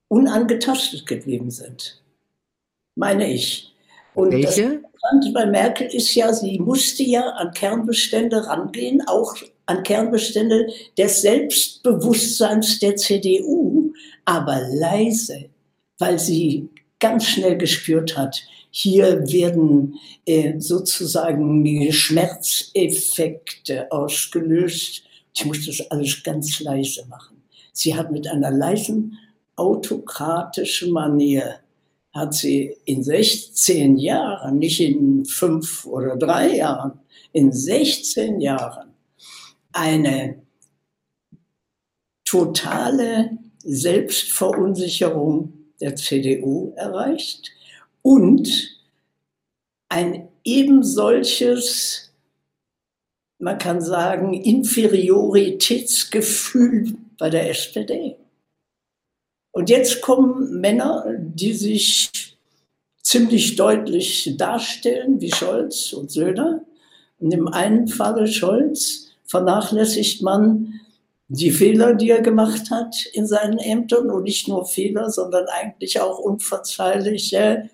[0.09, 2.03] unangetastet geblieben sind.
[2.95, 3.75] Meine ich.
[4.15, 4.83] Und Welche?
[5.21, 9.35] das bei Merkel ist ja, sie musste ja an Kernbestände rangehen, auch
[9.67, 13.93] an Kernbestände des Selbstbewusstseins der CDU,
[14.25, 15.51] aber leise,
[15.99, 25.03] weil sie ganz schnell gespürt hat, hier werden äh, sozusagen Schmerzeffekte ausgelöst.
[25.35, 27.43] Ich muss das alles ganz leise machen.
[27.73, 29.19] Sie hat mit einer leisen,
[29.57, 31.61] autokratischen Manier,
[32.13, 37.01] hat sie in 16 Jahren, nicht in fünf oder drei Jahren,
[37.33, 38.91] in 16 Jahren
[39.73, 40.43] eine
[42.25, 47.51] totale Selbstverunsicherung der CDU erreicht
[48.03, 48.77] und
[49.89, 52.13] ein eben solches,
[53.39, 58.17] man kann sagen, Inferioritätsgefühl bei der SPD.
[59.53, 62.11] Und jetzt kommen Männer, die sich
[63.03, 66.63] ziemlich deutlich darstellen, wie Scholz und Söder.
[67.19, 70.81] Und im einen Falle Scholz vernachlässigt man
[71.29, 76.01] die Fehler, die er gemacht hat in seinen Ämtern und nicht nur Fehler, sondern eigentlich
[76.01, 77.69] auch unverzeihliche,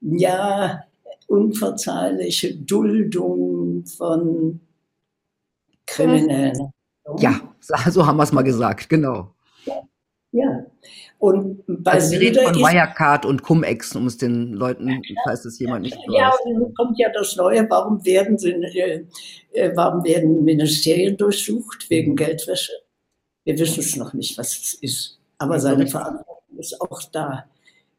[0.00, 0.84] ja,
[1.26, 4.60] unverzeihliche Duldung von
[5.86, 6.72] Kriminellen.
[7.18, 9.34] Ja, so haben wir es mal gesagt, genau.
[9.66, 9.82] Ja.
[10.32, 10.66] ja.
[11.18, 15.58] Und bei also Sie reden von Wirecard und Cum-Ex, um es den Leuten, falls es
[15.58, 16.14] jemand nicht weiß.
[16.14, 19.04] Ja, und dann kommt ja das Neue, warum werden, sie, äh,
[19.52, 21.88] äh, warum werden Ministerien durchsucht?
[21.88, 22.72] Wegen Geldwäsche.
[23.44, 25.18] Wir wissen es noch nicht, was es ist.
[25.38, 27.44] Aber seine Verantwortung ist auch da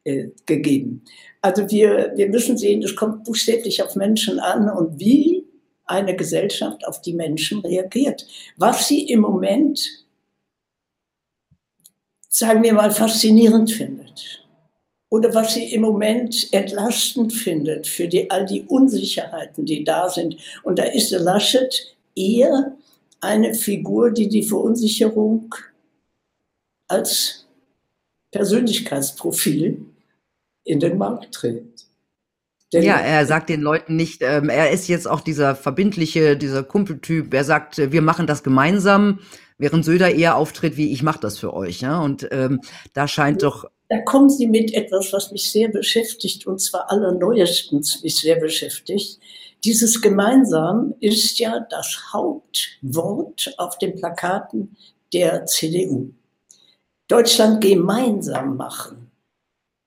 [0.04, 1.02] äh, gegeben.
[1.40, 5.44] Also wir, wir müssen sehen, es kommt buchstäblich auf Menschen an und wie
[5.84, 8.26] eine Gesellschaft auf die Menschen reagiert.
[8.56, 10.04] Was sie im Moment,
[12.28, 14.44] sagen wir mal, faszinierend findet
[15.08, 20.36] oder was sie im Moment entlastend findet für die, all die Unsicherheiten, die da sind.
[20.64, 22.76] Und da ist Laschet eher
[23.20, 25.54] eine Figur, die die Verunsicherung
[26.88, 27.46] als
[28.30, 29.84] Persönlichkeitsprofil
[30.64, 31.86] in den Markt trägt.
[32.72, 36.64] Denn ja, er sagt den Leuten nicht, ähm, er ist jetzt auch dieser verbindliche, dieser
[36.64, 37.32] Kumpeltyp.
[37.32, 39.20] Er sagt, wir machen das gemeinsam,
[39.56, 41.80] während Söder eher auftritt wie ich mache das für euch.
[41.80, 42.00] Ja?
[42.00, 42.60] Und ähm,
[42.92, 43.70] da scheint doch.
[43.88, 49.20] Da kommen Sie mit etwas, was mich sehr beschäftigt, und zwar allerneuestens mich sehr beschäftigt.
[49.64, 54.76] Dieses Gemeinsam ist ja das Hauptwort auf den Plakaten
[55.12, 56.10] der CDU.
[57.08, 59.10] Deutschland gemeinsam machen.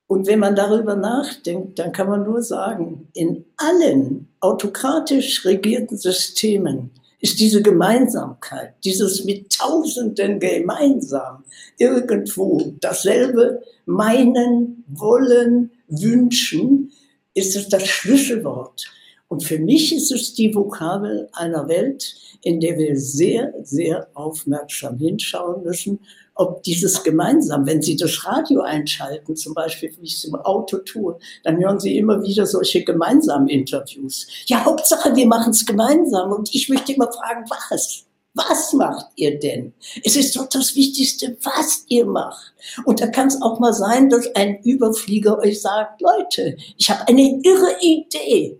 [0.07, 6.91] Und wenn man darüber nachdenkt, dann kann man nur sagen, in allen autokratisch regierten Systemen
[7.19, 11.43] ist diese Gemeinsamkeit, dieses mit Tausenden gemeinsam
[11.77, 16.91] irgendwo dasselbe meinen, wollen, wünschen,
[17.33, 18.85] ist es das Schlüsselwort.
[19.29, 24.97] Und für mich ist es die Vokabel einer Welt, in der wir sehr, sehr aufmerksam
[24.97, 25.99] hinschauen müssen,
[26.33, 30.77] ob dieses gemeinsam, wenn Sie das Radio einschalten, zum Beispiel, wie ich es im Auto
[30.77, 34.25] tue, dann hören Sie immer wieder solche gemeinsamen Interviews.
[34.47, 36.31] Ja, Hauptsache, wir machen es gemeinsam.
[36.31, 38.05] Und ich möchte immer fragen, was?
[38.35, 39.73] Was macht ihr denn?
[40.03, 42.53] Es ist doch das Wichtigste, was ihr macht.
[42.85, 47.07] Und da kann es auch mal sein, dass ein Überflieger euch sagt, Leute, ich habe
[47.07, 48.59] eine irre Idee.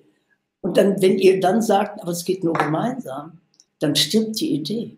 [0.69, 3.39] Und dann, wenn ihr dann sagt, aber es geht nur gemeinsam,
[3.79, 4.95] dann stirbt die Idee.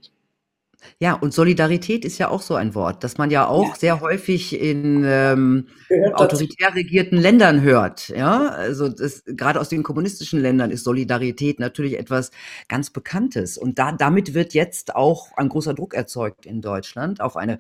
[1.00, 3.76] Ja, und Solidarität ist ja auch so ein Wort, das man ja auch ja.
[3.76, 5.68] sehr häufig in ähm,
[6.16, 8.10] autoritär regierten Ländern hört.
[8.10, 12.32] Ja, also das, gerade aus den kommunistischen Ländern ist Solidarität natürlich etwas
[12.68, 13.58] ganz Bekanntes.
[13.58, 17.60] Und da, damit wird jetzt auch ein großer Druck erzeugt in Deutschland auf eine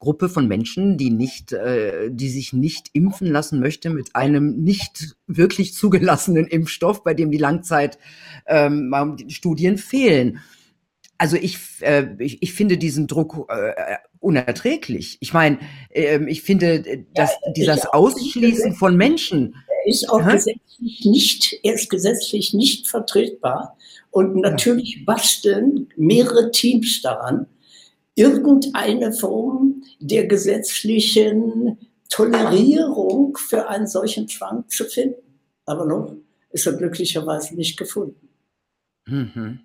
[0.00, 5.14] Gruppe von Menschen, die nicht, äh, die sich nicht impfen lassen möchte mit einem nicht
[5.28, 10.40] wirklich zugelassenen Impfstoff, bei dem die Langzeitstudien ähm, fehlen.
[11.18, 15.18] Also ich, äh, ich, ich finde diesen Druck äh, unerträglich.
[15.20, 15.58] Ich meine,
[15.90, 19.54] äh, ich finde, dass ja, dieses Ausschließen von Menschen
[19.86, 23.76] ist auch gesetzlich nicht, er ist gesetzlich nicht vertretbar.
[24.10, 27.46] Und natürlich basteln mehrere Teams daran,
[28.14, 35.40] irgendeine Form der gesetzlichen Tolerierung für einen solchen Zwang zu finden.
[35.64, 36.14] Aber noch
[36.50, 38.28] ist er glücklicherweise nicht gefunden.
[39.06, 39.60] Mhm.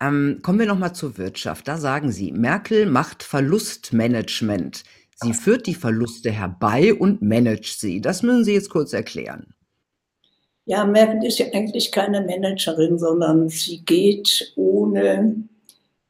[0.00, 1.68] Ähm, kommen wir noch mal zur Wirtschaft.
[1.68, 4.82] Da sagen Sie, Merkel macht Verlustmanagement.
[5.16, 8.00] Sie führt die Verluste herbei und managt sie.
[8.00, 9.54] Das müssen Sie jetzt kurz erklären.
[10.66, 15.46] Ja, Merkel ist ja eigentlich keine Managerin, sondern sie geht ohne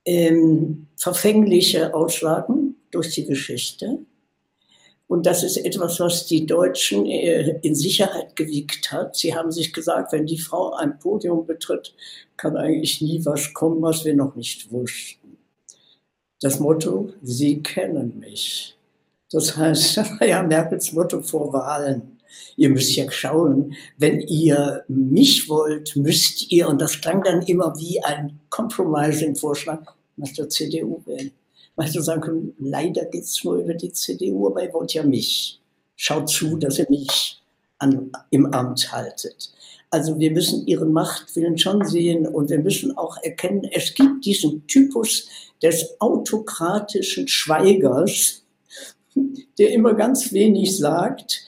[0.05, 3.99] ähm, verfängliche Aussagen durch die Geschichte.
[5.07, 9.17] Und das ist etwas, was die Deutschen äh, in Sicherheit gewiegt hat.
[9.17, 11.95] Sie haben sich gesagt, wenn die Frau ein Podium betritt,
[12.37, 15.37] kann eigentlich nie was kommen, was wir noch nicht wussten.
[16.41, 18.77] Das Motto, Sie kennen mich.
[19.31, 22.21] Das heißt, ja, Merkels Motto vor Wahlen.
[22.57, 27.75] Ihr müsst ja schauen, wenn ihr mich wollt, müsst ihr, und das klang dann immer
[27.79, 31.33] wie ein Compromising-Vorschlag, nach der CDU wählen.
[31.77, 35.03] Weil du sagen können, leider geht es nur über die CDU, aber ihr wollt ja
[35.03, 35.61] mich.
[35.97, 37.43] Schaut zu, dass ihr mich
[37.79, 39.53] an, im Amt haltet.
[39.91, 44.67] Also wir müssen ihren Machtwillen schon sehen und wir müssen auch erkennen, es gibt diesen
[44.67, 45.29] Typus
[45.63, 48.43] des autokratischen Schweigers,
[49.59, 51.45] der immer ganz wenig sagt,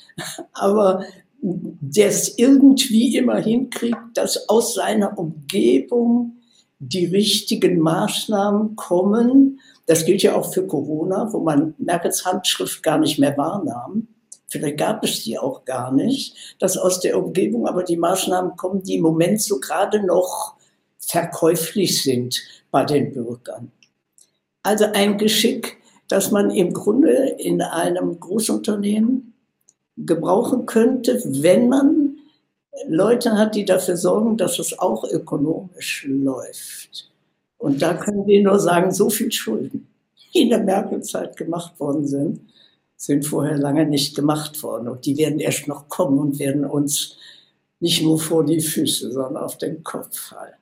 [0.53, 1.05] aber
[1.43, 6.36] der es irgendwie immer hinkriegt, dass aus seiner Umgebung
[6.79, 9.61] die richtigen Maßnahmen kommen.
[9.87, 14.09] Das gilt ja auch für Corona, wo man Merkels Handschrift gar nicht mehr wahrnahm.
[14.49, 18.83] Vielleicht gab es die auch gar nicht, dass aus der Umgebung aber die Maßnahmen kommen,
[18.83, 20.55] die im Moment so gerade noch
[20.99, 23.73] verkäuflich sind bei den Bürgern.
[24.63, 29.35] Also ein Geschick, das man im Grunde in einem Großunternehmen
[29.97, 32.06] gebrauchen könnte, wenn man
[32.89, 37.11] Leute hat, die dafür sorgen, dass es auch ökonomisch läuft.
[37.59, 39.89] Und da können wir nur sagen, so viel Schulden,
[40.35, 42.41] die in der Merkel-Zeit gemacht worden sind,
[42.97, 44.89] sind vorher lange nicht gemacht worden.
[44.89, 47.17] Und die werden erst noch kommen und werden uns
[47.81, 50.55] nicht nur vor die Füße, sondern auf den Kopf fallen.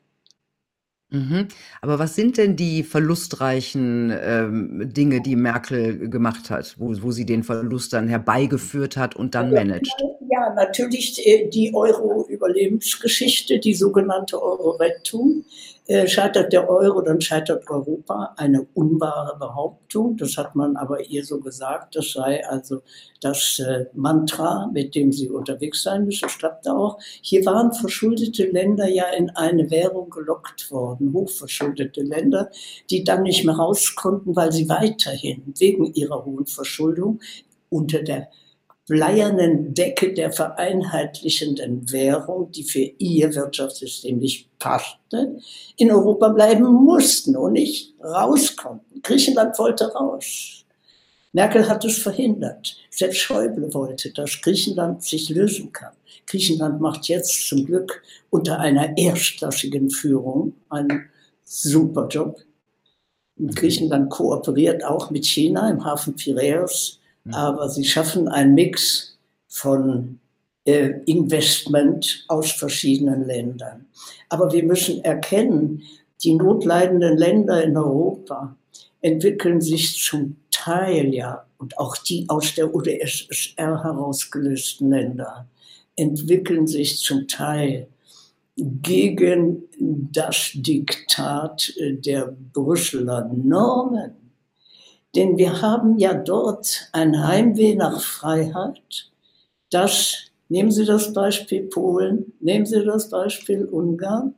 [1.14, 1.48] Mhm.
[1.80, 7.24] Aber was sind denn die verlustreichen ähm, Dinge, die Merkel gemacht hat, wo, wo sie
[7.24, 9.94] den Verlust dann herbeigeführt hat und dann managt?
[10.28, 11.14] Ja, natürlich
[11.52, 15.44] die Euro-Überlebensgeschichte, die sogenannte Euro-Rettung.
[15.86, 18.32] Äh, scheitert der Euro, dann scheitert Europa.
[18.38, 20.16] Eine unwahre Behauptung.
[20.16, 21.94] Das hat man aber ihr so gesagt.
[21.94, 22.80] Das sei also
[23.20, 26.22] das äh, Mantra, mit dem sie unterwegs sein müssen.
[26.22, 26.98] Das klappte auch.
[27.20, 32.50] Hier waren verschuldete Länder ja in eine Währung gelockt worden, hochverschuldete Länder,
[32.88, 37.20] die dann nicht mehr raus konnten, weil sie weiterhin wegen ihrer hohen Verschuldung
[37.68, 38.28] unter der
[38.86, 45.38] bleiernen Decke der vereinheitlichenden Währung, die für ihr Wirtschaftssystem nicht passte,
[45.76, 49.00] in Europa bleiben mussten und nicht raus konnten.
[49.02, 50.64] Griechenland wollte raus.
[51.32, 52.76] Merkel hat es verhindert.
[52.90, 55.92] Selbst Schäuble wollte, dass Griechenland sich lösen kann.
[56.26, 61.10] Griechenland macht jetzt zum Glück unter einer erstklassigen Führung einen
[61.42, 62.38] super Job.
[63.36, 67.34] Griechenland kooperiert auch mit China im Hafen Piraeus Mhm.
[67.34, 69.18] aber sie schaffen einen Mix
[69.48, 70.18] von
[70.64, 73.86] äh, Investment aus verschiedenen Ländern.
[74.28, 75.82] Aber wir müssen erkennen,
[76.22, 78.56] die notleidenden Länder in Europa
[79.00, 85.46] entwickeln sich zum Teil ja, und auch die aus der UdSSR herausgelösten Länder,
[85.96, 87.86] entwickeln sich zum Teil
[88.56, 94.23] gegen das Diktat der Brüsseler Normen.
[95.14, 99.10] Denn wir haben ja dort ein Heimweh nach Freiheit,
[99.70, 100.16] das,
[100.48, 104.34] nehmen Sie das Beispiel Polen, nehmen Sie das Beispiel Ungarn,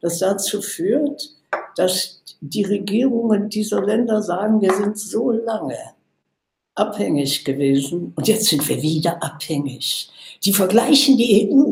[0.00, 1.30] das dazu führt,
[1.76, 5.78] dass die Regierungen dieser Länder sagen, wir sind so lange
[6.74, 10.10] abhängig gewesen und jetzt sind wir wieder abhängig.
[10.44, 11.69] Die vergleichen die EU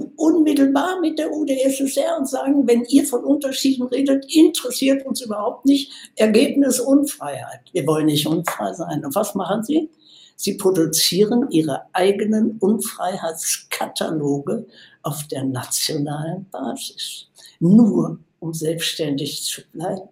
[0.59, 5.93] unmittelbar mit der UdSSR und sagen, wenn ihr von Unterschieden redet, interessiert uns überhaupt nicht.
[6.17, 7.61] Ergebnis Unfreiheit.
[7.73, 9.05] Wir wollen nicht unfrei sein.
[9.05, 9.91] Und was machen sie?
[10.37, 14.67] Sie produzieren ihre eigenen Unfreiheitskataloge
[15.03, 17.27] auf der nationalen Basis.
[17.61, 20.09] Nur um selbstständig zu bleiben.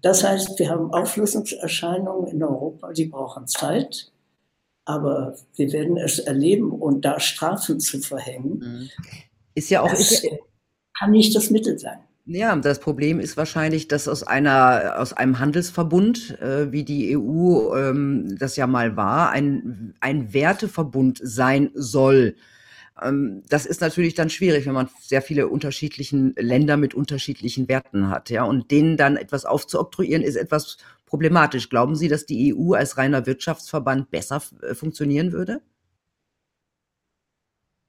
[0.00, 4.10] Das heißt, wir haben Auflösungserscheinungen in Europa, die brauchen Zeit.
[4.84, 8.90] Aber wir werden es erleben und da Strafen zu verhängen, mhm.
[9.54, 10.26] Ist ja auch das ist
[10.98, 11.98] kann nicht das Mittel sein.
[12.24, 17.74] Ja, das Problem ist wahrscheinlich, dass aus einer aus einem Handelsverbund, äh, wie die EU
[17.74, 22.36] ähm, das ja mal war, ein ein Werteverbund sein soll.
[23.02, 28.08] Ähm, das ist natürlich dann schwierig, wenn man sehr viele unterschiedlichen Länder mit unterschiedlichen Werten
[28.08, 28.44] hat, ja.
[28.44, 30.76] Und denen dann etwas aufzuoktroyieren, ist etwas
[31.06, 31.68] problematisch.
[31.70, 35.60] Glauben Sie, dass die EU als reiner Wirtschaftsverband besser äh, funktionieren würde?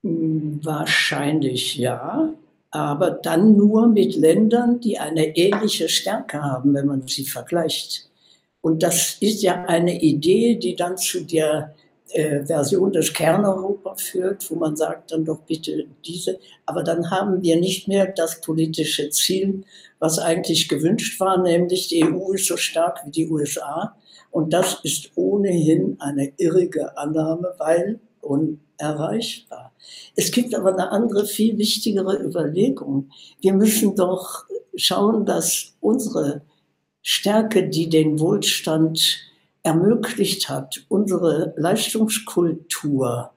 [0.04, 2.34] Hm, wahrscheinlich ja,
[2.72, 8.10] aber dann nur mit Ländern, die eine ähnliche Stärke haben, wenn man sie vergleicht.
[8.62, 11.74] Und das ist ja eine Idee, die dann zu der
[12.10, 16.39] äh, Version des Kerneuropa führt, wo man sagt, dann doch bitte diese.
[16.66, 19.64] Aber dann haben wir nicht mehr das politische Ziel,
[19.99, 23.95] was eigentlich gewünscht war, nämlich die EU ist so stark wie die USA.
[24.32, 29.74] Und das ist ohnehin eine irrige Annahme, weil unerreichbar.
[30.16, 33.10] Es gibt aber eine andere, viel wichtigere Überlegung.
[33.42, 34.46] Wir müssen doch
[34.76, 36.42] schauen, dass unsere
[37.02, 39.18] Stärke, die den Wohlstand
[39.62, 43.32] ermöglicht hat, unsere Leistungskultur,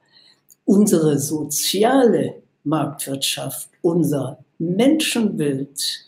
[0.64, 6.06] unsere soziale Marktwirtschaft, unser Menschenbild,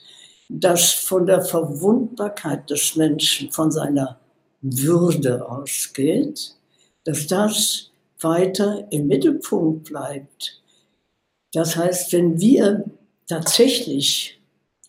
[0.48, 4.18] das von der Verwundbarkeit des Menschen, von seiner
[4.60, 6.54] Würde ausgeht,
[7.04, 7.87] dass das
[8.20, 10.60] weiter im Mittelpunkt bleibt.
[11.52, 12.84] Das heißt, wenn wir
[13.26, 14.40] tatsächlich,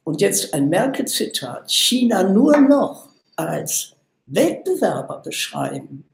[0.04, 6.06] und jetzt ein Merkel-Zitat, China nur noch als Wettbewerber beschreiben,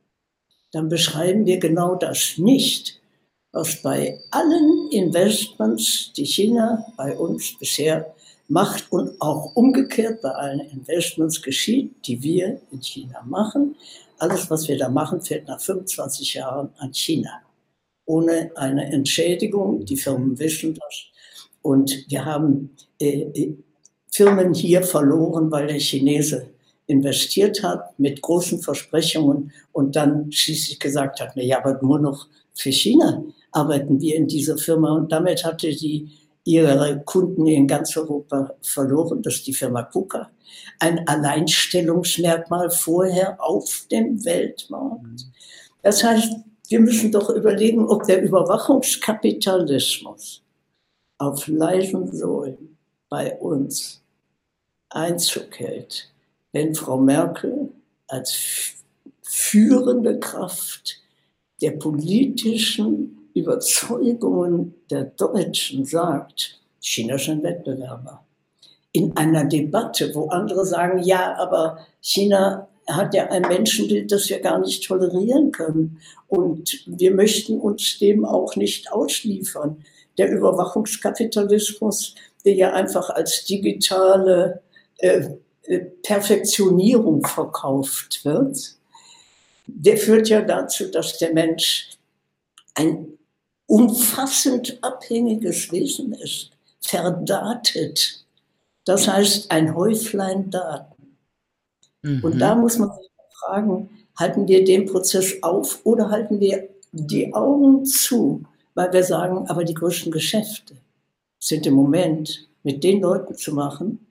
[0.72, 2.99] dann beschreiben wir genau das nicht,
[3.51, 8.13] was bei allen Investments, die China bei uns bisher
[8.47, 13.76] macht und auch umgekehrt bei allen Investments geschieht, die wir in China machen.
[14.18, 17.41] Alles, was wir da machen, fällt nach 25 Jahren an China.
[18.05, 19.86] Ohne eine Entschädigung.
[19.86, 21.05] Die Firmen wissen das.
[21.61, 23.53] Und wir haben äh,
[24.11, 26.47] Firmen hier verloren, weil der Chinese
[26.88, 32.28] investiert hat mit großen Versprechungen und dann schließlich gesagt hat, na ja, aber nur noch
[32.53, 36.11] für China arbeiten wir in dieser Firma und damit hatte sie
[36.46, 39.22] ihre Kunden in ganz Europa verloren.
[39.22, 40.32] Das ist die Firma KUKA.
[40.80, 45.26] Ein Alleinstellungsmerkmal vorher auf dem Weltmarkt.
[45.82, 46.34] Das heißt,
[46.70, 50.43] wir müssen doch überlegen, ob der Überwachungskapitalismus
[51.18, 52.78] auf leisen Säulen
[53.10, 54.04] bei uns
[54.89, 56.12] Einzug hält,
[56.52, 57.72] wenn Frau Merkel
[58.08, 58.36] als
[59.22, 61.02] führende Kraft
[61.62, 68.24] der politischen Überzeugungen der Deutschen sagt, China ist ein Wettbewerber.
[68.94, 74.40] In einer Debatte, wo andere sagen, ja, aber China hat ja ein Menschenbild, das wir
[74.40, 76.00] gar nicht tolerieren können.
[76.28, 79.84] Und wir möchten uns dem auch nicht ausliefern.
[80.18, 82.16] Der Überwachungskapitalismus,
[82.46, 84.62] der ja einfach als digitale
[85.00, 85.30] äh,
[85.64, 88.76] äh Perfektionierung verkauft wird,
[89.68, 91.90] der führt ja dazu, dass der Mensch
[92.76, 93.14] ein
[93.68, 96.51] umfassend abhängiges Wesen ist,
[96.82, 98.26] verdatet.
[98.86, 101.18] Das heißt, ein Häuflein Daten.
[102.03, 102.24] Mhm.
[102.24, 103.09] Und da muss man sich
[103.39, 108.43] fragen, halten wir den Prozess auf oder halten wir die Augen zu,
[108.74, 110.76] weil wir sagen, aber die größten Geschäfte
[111.39, 114.07] sind im Moment mit den Leuten zu machen,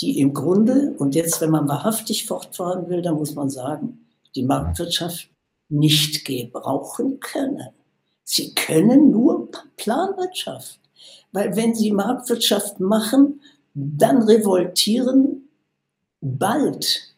[0.00, 4.42] die im Grunde, und jetzt, wenn man wahrhaftig fortfahren will, dann muss man sagen, die
[4.42, 5.30] Marktwirtschaft
[5.68, 7.68] nicht gebrauchen können.
[8.32, 10.78] Sie können nur Planwirtschaft.
[11.32, 13.40] Weil wenn Sie Marktwirtschaft machen,
[13.74, 15.48] dann revoltieren
[16.20, 17.12] bald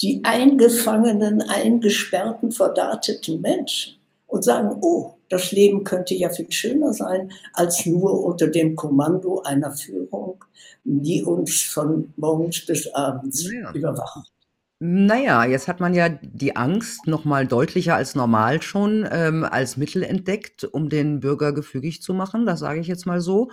[0.00, 7.30] die eingefangenen, eingesperrten, verdateten Menschen und sagen, oh, das Leben könnte ja viel schöner sein,
[7.52, 10.42] als nur unter dem Kommando einer Führung,
[10.84, 13.74] die uns von morgens bis abends ja.
[13.74, 14.32] überwacht.
[14.80, 19.76] Naja, jetzt hat man ja die Angst noch mal deutlicher als normal schon, ähm, als
[19.76, 23.50] Mittel entdeckt, um den Bürger gefügig zu machen, das sage ich jetzt mal so.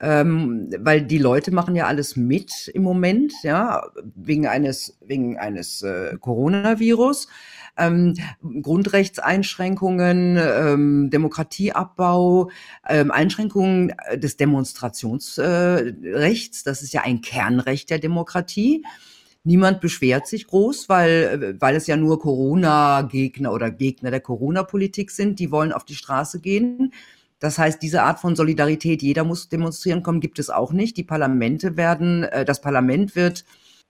[0.00, 3.84] Ähm, weil die Leute machen ja alles mit im Moment, ja,
[4.16, 7.28] wegen eines wegen eines, äh, Coronavirus.
[7.76, 8.14] Ähm,
[8.62, 12.50] Grundrechtseinschränkungen, ähm, Demokratieabbau,
[12.88, 16.60] ähm, Einschränkungen, äh, des Demonstrationsrechts.
[16.62, 18.82] Äh, das ist ja ein Kernrecht der Demokratie.
[19.46, 25.38] Niemand beschwert sich groß, weil, weil es ja nur Corona-Gegner oder Gegner der Corona-Politik sind,
[25.38, 26.94] die wollen auf die Straße gehen.
[27.40, 30.96] Das heißt, diese Art von Solidarität, jeder muss demonstrieren kommen, gibt es auch nicht.
[30.96, 33.44] Die Parlamente werden, äh, das Parlament wird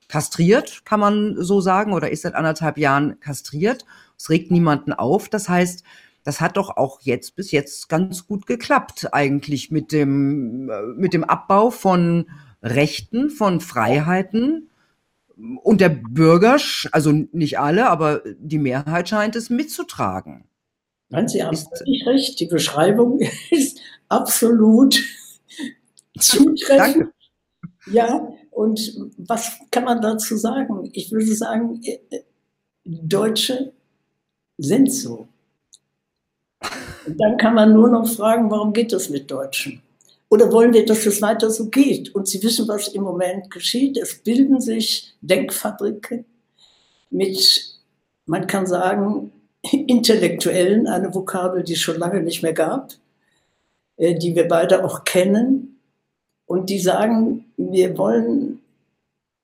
[0.09, 3.85] kastriert, kann man so sagen, oder ist seit anderthalb Jahren kastriert.
[4.19, 5.29] Es regt niemanden auf.
[5.29, 5.85] Das heißt,
[6.25, 11.15] das hat doch auch jetzt bis jetzt ganz gut geklappt, eigentlich mit dem, äh, mit
[11.15, 12.27] dem Abbau von
[12.61, 14.69] Rechten, von Freiheiten
[15.37, 16.59] und der Bürger,
[16.93, 20.45] also nicht alle, aber die Mehrheit scheint es mitzutragen.
[21.09, 22.41] Nein, Sie haben völlig recht.
[22.41, 23.21] Die Beschreibung
[23.51, 25.01] ist absolut
[26.19, 27.11] zutreffend.
[27.87, 30.91] Ja, und was kann man dazu sagen?
[30.93, 32.23] Ich würde sagen, äh, äh,
[32.85, 33.73] Deutsche
[34.59, 35.29] sind so.
[37.07, 39.83] Und dann kann man nur noch fragen, warum geht das mit Deutschen?
[40.35, 42.13] Oder wollen wir, dass es weiter so geht?
[42.13, 43.97] Und Sie wissen, was im Moment geschieht.
[43.97, 46.25] Es bilden sich Denkfabriken
[47.09, 47.79] mit,
[48.27, 49.31] man kann sagen,
[49.63, 52.95] Intellektuellen, eine Vokabel, die es schon lange nicht mehr gab,
[53.97, 55.79] äh, die wir beide auch kennen.
[56.47, 58.61] Und die sagen, wir wollen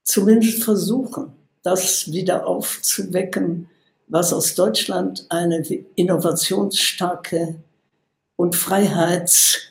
[0.02, 1.32] zumindest versuchen,
[1.62, 3.68] das wieder aufzuwecken,
[4.08, 5.62] was aus Deutschland eine
[5.94, 7.54] innovationsstarke
[8.34, 9.69] und freiheits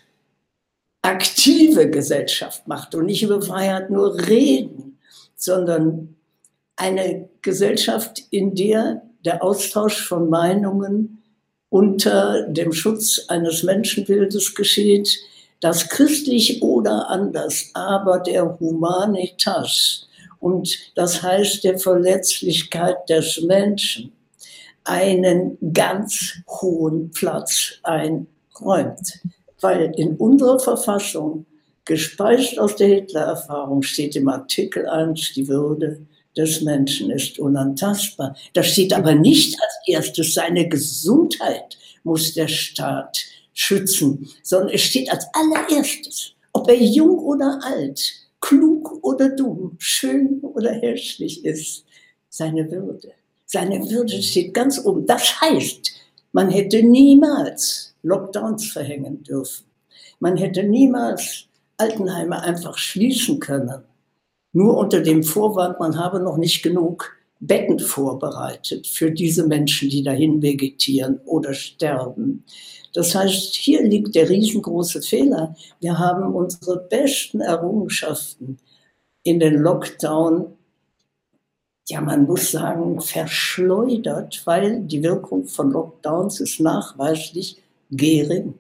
[1.02, 5.00] aktive Gesellschaft macht und nicht über Freiheit nur reden,
[5.36, 6.16] sondern
[6.76, 11.22] eine Gesellschaft, in der der Austausch von Meinungen
[11.70, 15.20] unter dem Schutz eines Menschenbildes geschieht,
[15.60, 20.08] das christlich oder anders, aber der Humanitas
[20.40, 24.14] und das heißt der Verletzlichkeit des Menschen
[24.86, 29.20] einen ganz hohen Platz einräumt
[29.62, 31.46] weil in unserer Verfassung,
[31.86, 36.00] gespeist aus der Hitler-Erfahrung, steht im Artikel 1, die Würde
[36.38, 38.36] des Menschen ist unantastbar.
[38.54, 45.12] Da steht aber nicht als erstes, seine Gesundheit muss der Staat schützen, sondern es steht
[45.12, 51.84] als allererstes, ob er jung oder alt, klug oder dumm, schön oder hässlich ist,
[52.30, 53.12] seine Würde.
[53.46, 55.06] Seine Würde steht ganz oben.
[55.06, 55.92] Das heißt,
[56.32, 59.66] man hätte niemals Lockdowns verhängen dürfen.
[60.20, 61.46] Man hätte niemals
[61.78, 63.84] Altenheime einfach schließen können,
[64.52, 70.04] Nur unter dem Vorwand, man habe noch nicht genug Betten vorbereitet für diese Menschen, die
[70.04, 72.44] dahin vegetieren oder sterben.
[72.94, 75.56] Das heißt, hier liegt der riesengroße Fehler.
[75.80, 78.58] Wir haben unsere besten Errungenschaften
[79.24, 80.48] in den Lockdown,
[81.88, 87.62] ja, man muss sagen, verschleudert, weil die Wirkung von Lockdowns ist nachweislich
[87.92, 88.54] gering.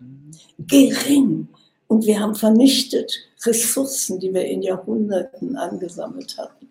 [0.59, 1.47] Gering.
[1.87, 6.67] Und wir haben vernichtet Ressourcen, die wir in Jahrhunderten angesammelt hatten.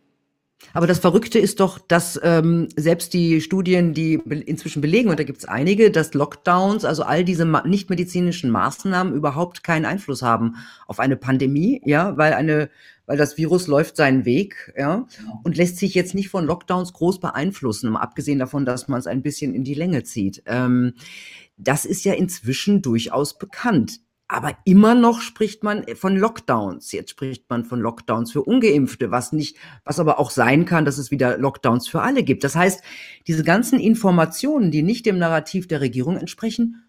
[0.75, 5.25] Aber das Verrückte ist doch, dass ähm, selbst die Studien, die inzwischen belegen, und da
[5.25, 10.57] gibt es einige, dass Lockdowns, also all diese nichtmedizinischen Maßnahmen überhaupt keinen Einfluss haben
[10.87, 12.71] auf eine Pandemie, ja, weil eine,
[13.07, 15.07] weil das Virus läuft seinen Weg, ja,
[15.43, 19.23] und lässt sich jetzt nicht von Lockdowns groß beeinflussen, abgesehen davon, dass man es ein
[19.23, 20.43] bisschen in die Länge zieht.
[20.47, 20.95] Ähm,
[21.59, 24.01] das ist ja inzwischen durchaus bekannt.
[24.31, 26.93] Aber immer noch spricht man von Lockdowns.
[26.93, 30.99] Jetzt spricht man von Lockdowns für Ungeimpfte, was nicht, was aber auch sein kann, dass
[30.99, 32.45] es wieder Lockdowns für alle gibt.
[32.45, 32.83] Das heißt,
[33.27, 36.85] diese ganzen Informationen, die nicht dem Narrativ der Regierung entsprechen,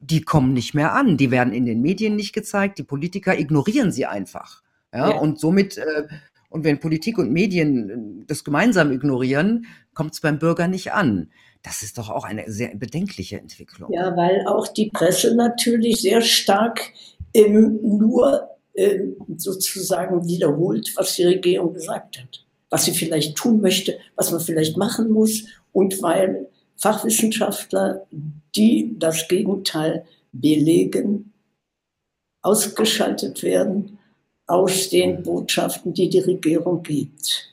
[0.00, 1.16] die kommen nicht mehr an.
[1.16, 2.78] Die werden in den Medien nicht gezeigt.
[2.78, 4.62] Die Politiker ignorieren sie einfach.
[4.92, 5.16] Ja, ja.
[5.16, 6.08] und somit, äh,
[6.48, 11.30] und wenn Politik und Medien das gemeinsam ignorieren, kommt es beim Bürger nicht an.
[11.62, 13.92] Das ist doch auch eine sehr bedenkliche Entwicklung.
[13.92, 16.80] Ja, weil auch die Presse natürlich sehr stark
[17.34, 23.98] ähm, nur ähm, sozusagen wiederholt, was die Regierung gesagt hat, was sie vielleicht tun möchte,
[24.16, 28.06] was man vielleicht machen muss und weil Fachwissenschaftler,
[28.56, 31.32] die das Gegenteil belegen,
[32.42, 33.98] ausgeschaltet werden
[34.46, 37.49] aus den Botschaften, die die Regierung gibt.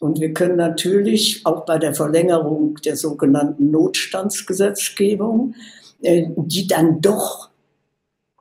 [0.00, 5.54] Und wir können natürlich auch bei der Verlängerung der sogenannten Notstandsgesetzgebung,
[6.02, 7.50] äh, die dann doch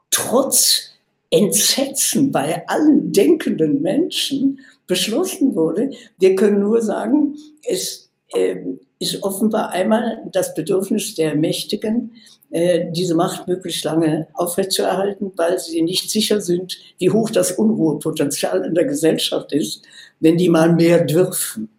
[0.09, 0.89] trotz
[1.29, 9.69] Entsetzen bei allen denkenden Menschen beschlossen wurde, wir können nur sagen, es ähm, ist offenbar
[9.69, 16.41] einmal das Bedürfnis der Mächtigen, äh, diese Macht möglichst lange aufrechtzuerhalten, weil sie nicht sicher
[16.41, 19.83] sind, wie hoch das Unruhepotenzial in der Gesellschaft ist,
[20.19, 21.69] wenn die mal mehr dürfen.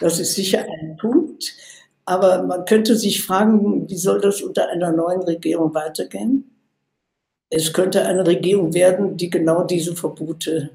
[0.00, 1.54] Das ist sicher ein Punkt.
[2.04, 6.50] Aber man könnte sich fragen, wie soll das unter einer neuen Regierung weitergehen?
[7.50, 10.70] Es könnte eine Regierung werden, die genau diese Verbote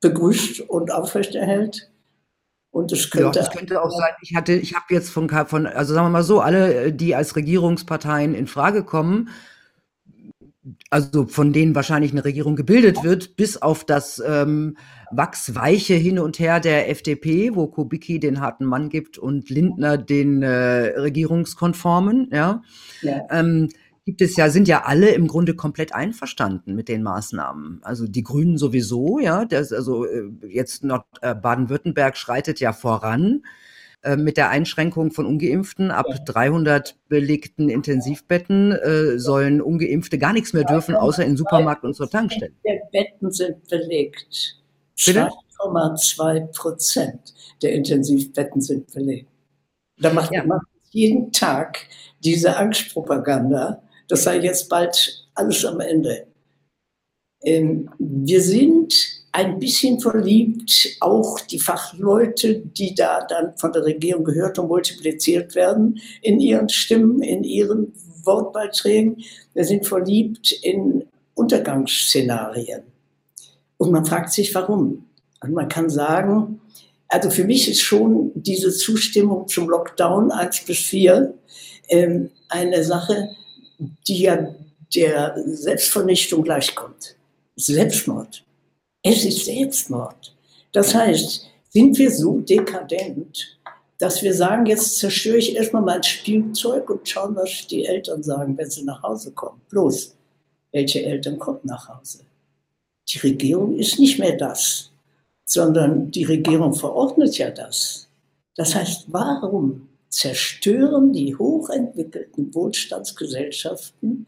[0.00, 1.90] begrüßt und aufrechterhält.
[2.72, 4.10] Und es könnte, ja, das könnte auch sein.
[4.22, 7.34] Ich hatte, ich habe jetzt von, von, also sagen wir mal so, alle, die als
[7.34, 9.30] Regierungsparteien in Frage kommen,
[10.90, 14.76] also von denen wahrscheinlich eine Regierung gebildet wird, bis auf das ähm,
[15.10, 20.42] wachsweiche Hin und Her der FDP, wo Kubicki den harten Mann gibt und Lindner den
[20.42, 22.62] äh, regierungskonformen, ja.
[23.02, 23.26] ja.
[23.30, 23.68] Ähm,
[24.06, 27.80] gibt es ja, sind ja alle im Grunde komplett einverstanden mit den Maßnahmen.
[27.82, 33.42] Also die Grünen sowieso, ja, das, also äh, jetzt äh, Baden-Württemberg schreitet ja voran
[34.02, 35.90] äh, mit der Einschränkung von Ungeimpften.
[35.90, 41.94] Ab 300 belegten Intensivbetten äh, sollen Ungeimpfte gar nichts mehr dürfen, außer in Supermarkt und
[41.94, 42.52] zur Tankstelle.
[42.64, 44.56] Der Betten sind belegt.
[44.96, 49.28] 2,2 Prozent der Intensivbetten sind belegt.
[49.98, 50.44] Da macht ja.
[50.44, 51.86] man jeden Tag
[52.24, 56.26] diese Angstpropaganda das sei jetzt bald alles am Ende.
[57.42, 58.92] Ähm, wir sind
[59.32, 65.54] ein bisschen verliebt, auch die Fachleute, die da dann von der Regierung gehört und multipliziert
[65.54, 67.92] werden in ihren Stimmen, in ihren
[68.24, 69.22] Wortbeiträgen.
[69.54, 71.04] Wir sind verliebt in
[71.34, 72.82] Untergangsszenarien.
[73.78, 75.06] Und man fragt sich, warum.
[75.40, 76.60] Und man kann sagen,
[77.08, 81.32] also für mich ist schon diese Zustimmung zum Lockdown 1 bis 4
[81.88, 83.30] ähm, eine Sache,
[84.06, 84.54] die ja
[84.94, 87.16] der Selbstvernichtung gleichkommt.
[87.56, 88.44] Selbstmord.
[89.02, 90.34] Es ist Selbstmord.
[90.72, 93.58] Das heißt, sind wir so dekadent,
[93.98, 98.56] dass wir sagen, jetzt zerstöre ich erstmal mein Spielzeug und schauen, was die Eltern sagen,
[98.56, 99.60] wenn sie nach Hause kommen.
[99.68, 100.14] Bloß,
[100.72, 102.20] welche Eltern kommen nach Hause?
[103.08, 104.90] Die Regierung ist nicht mehr das,
[105.44, 108.08] sondern die Regierung verordnet ja das.
[108.56, 114.26] Das heißt, warum zerstören die hochentwickelten Wohlstandsgesellschaften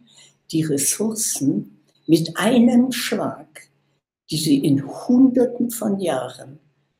[0.51, 3.69] die Ressourcen mit einem Schlag,
[4.31, 6.59] die sie in Hunderten von Jahren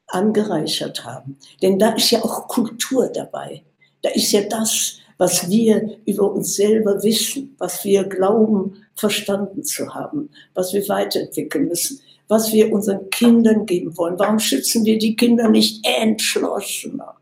[0.09, 1.39] angereichert haben.
[1.63, 3.63] Denn da ist ja auch Kultur dabei.
[4.03, 9.95] Da ist ja das, was wir über uns selber wissen, was wir glauben, verstanden zu
[9.95, 14.19] haben, was wir weiterentwickeln müssen, was wir unseren Kindern geben wollen.
[14.19, 17.22] Warum schützen wir die Kinder nicht entschlossener?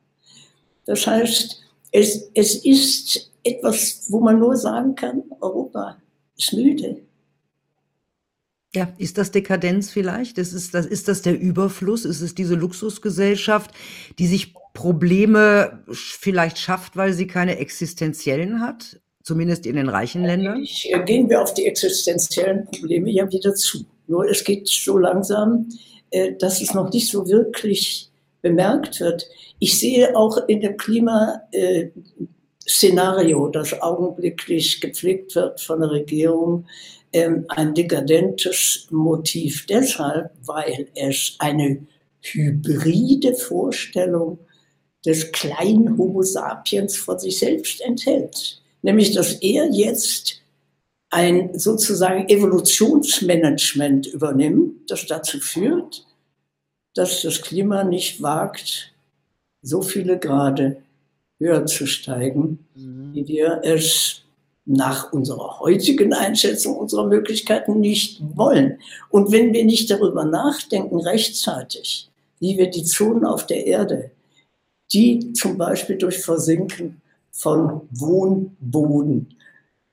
[0.91, 1.63] Das heißt,
[1.93, 5.97] es, es ist etwas, wo man nur sagen kann, Europa
[6.37, 7.01] ist müde.
[8.75, 10.37] Ja, ist das Dekadenz vielleicht?
[10.37, 12.05] Das ist das ist das der Überfluss?
[12.05, 13.71] Ist es diese Luxusgesellschaft,
[14.19, 20.67] die sich Probleme vielleicht schafft, weil sie keine existenziellen hat, zumindest in den reichen Ländern?
[20.85, 23.87] Äh, gehen wir auf die existenziellen Probleme ja wieder zu.
[24.09, 25.69] Nur es geht so langsam,
[26.11, 28.10] äh, dass es noch nicht so wirklich
[28.43, 29.27] bemerkt wird.
[29.59, 36.67] Ich sehe auch in dem Klimaszenario, das augenblicklich gepflegt wird von der Regierung,
[37.13, 41.87] ähm, ein dekadentes Motiv deshalb, weil es eine
[42.21, 44.39] hybride Vorstellung
[45.05, 48.61] des kleinen Homo sapiens von sich selbst enthält.
[48.83, 50.41] Nämlich, dass er jetzt
[51.11, 56.07] ein sozusagen Evolutionsmanagement übernimmt, das dazu führt,
[56.95, 58.93] dass das Klima nicht wagt,
[59.63, 60.83] so viele Grade
[61.39, 63.15] höher zu steigen, mhm.
[63.15, 64.23] wie wir es
[64.67, 68.79] nach unserer heutigen Einschätzung unserer Möglichkeiten nicht wollen.
[69.09, 74.11] Und wenn wir nicht darüber nachdenken rechtzeitig, wie wir die Zonen auf der Erde,
[74.93, 79.35] die zum Beispiel durch Versinken von Wohnboden,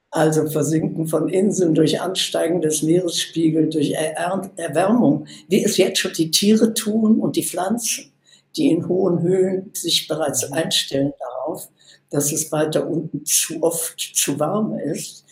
[0.10, 6.32] also Versinken von Inseln durch Ansteigen des Meeresspiegels, durch Erwärmung, wie es jetzt schon die
[6.32, 8.12] Tiere tun und die Pflanzen,
[8.56, 11.70] die in hohen Höhen sich bereits einstellen darauf,
[12.10, 15.26] dass es weiter unten zu oft zu warm ist.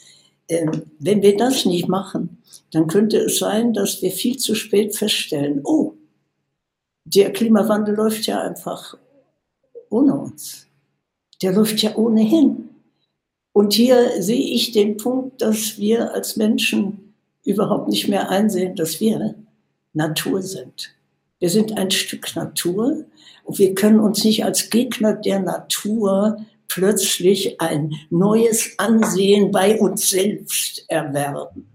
[0.50, 4.96] Ähm, wenn wir das nicht machen, dann könnte es sein, dass wir viel zu spät
[4.96, 5.94] feststellen, oh,
[7.06, 8.98] der Klimawandel läuft ja einfach
[9.90, 10.68] ohne uns.
[11.42, 12.75] Der läuft ja ohnehin.
[13.56, 17.14] Und hier sehe ich den Punkt, dass wir als Menschen
[17.46, 19.34] überhaupt nicht mehr einsehen, dass wir
[19.94, 20.94] Natur sind.
[21.40, 23.06] Wir sind ein Stück Natur
[23.46, 26.38] und wir können uns nicht als Gegner der Natur
[26.68, 31.66] plötzlich ein neues Ansehen bei uns selbst erwerben.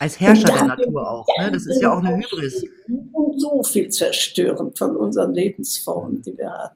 [0.00, 1.26] Als Herrscher der Natur auch.
[1.38, 1.52] Ne?
[1.52, 2.64] Das ist ja auch eine Hybris.
[3.12, 6.74] Und so viel zerstören von unseren Lebensformen, die wir haben.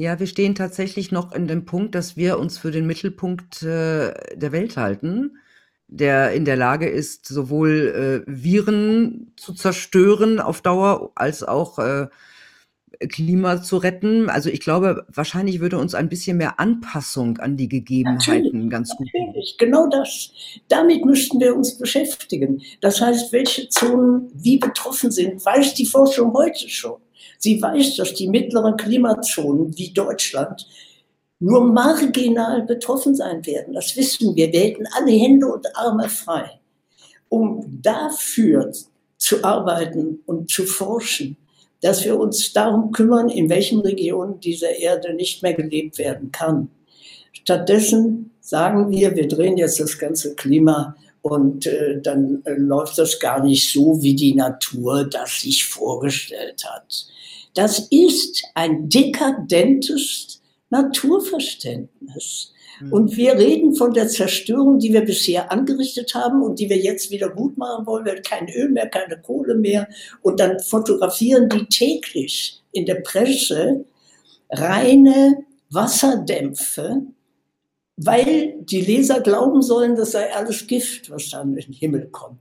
[0.00, 4.14] Ja, wir stehen tatsächlich noch in dem Punkt, dass wir uns für den Mittelpunkt äh,
[4.34, 5.36] der Welt halten,
[5.88, 12.06] der in der Lage ist, sowohl äh, Viren zu zerstören auf Dauer als auch äh,
[13.10, 14.30] Klima zu retten.
[14.30, 18.96] Also ich glaube, wahrscheinlich würde uns ein bisschen mehr Anpassung an die Gegebenheiten natürlich, ganz
[18.96, 19.06] gut.
[19.12, 20.30] Natürlich, genau das.
[20.68, 22.62] Damit müssten wir uns beschäftigen.
[22.80, 26.96] Das heißt, welche Zonen wie betroffen sind, weiß die Forschung heute schon.
[27.40, 30.66] Sie weiß, dass die mittleren Klimazonen wie Deutschland
[31.40, 33.74] nur marginal betroffen sein werden.
[33.74, 34.52] Das wissen wir.
[34.52, 36.60] Wir hätten alle Hände und Arme frei,
[37.28, 38.72] um dafür
[39.16, 41.36] zu arbeiten und zu forschen
[41.80, 46.70] dass wir uns darum kümmern, in welchen Regionen diese Erde nicht mehr gelebt werden kann.
[47.32, 53.18] Stattdessen sagen wir, wir drehen jetzt das ganze Klima und äh, dann äh, läuft das
[53.18, 57.06] gar nicht so, wie die Natur das sich vorgestellt hat.
[57.54, 60.40] Das ist ein dekadentes
[60.70, 62.52] Naturverständnis.
[62.80, 62.92] Mhm.
[62.92, 67.10] Und wir reden von der Zerstörung, die wir bisher angerichtet haben und die wir jetzt
[67.10, 68.04] wieder gut machen wollen.
[68.04, 69.88] Wir haben kein Öl mehr, keine Kohle mehr.
[70.22, 73.84] Und dann fotografieren die täglich in der Presse
[74.50, 77.02] reine Wasserdämpfe,
[77.96, 82.40] weil die Leser glauben sollen, das sei alles Gift, was dann in den Himmel kommt.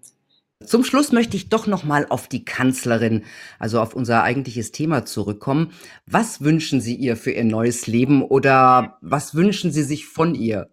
[0.65, 3.23] Zum Schluss möchte ich doch noch mal auf die Kanzlerin,
[3.59, 5.71] also auf unser eigentliches Thema zurückkommen.
[6.05, 10.69] Was wünschen Sie ihr für ihr neues Leben oder was wünschen Sie sich von ihr?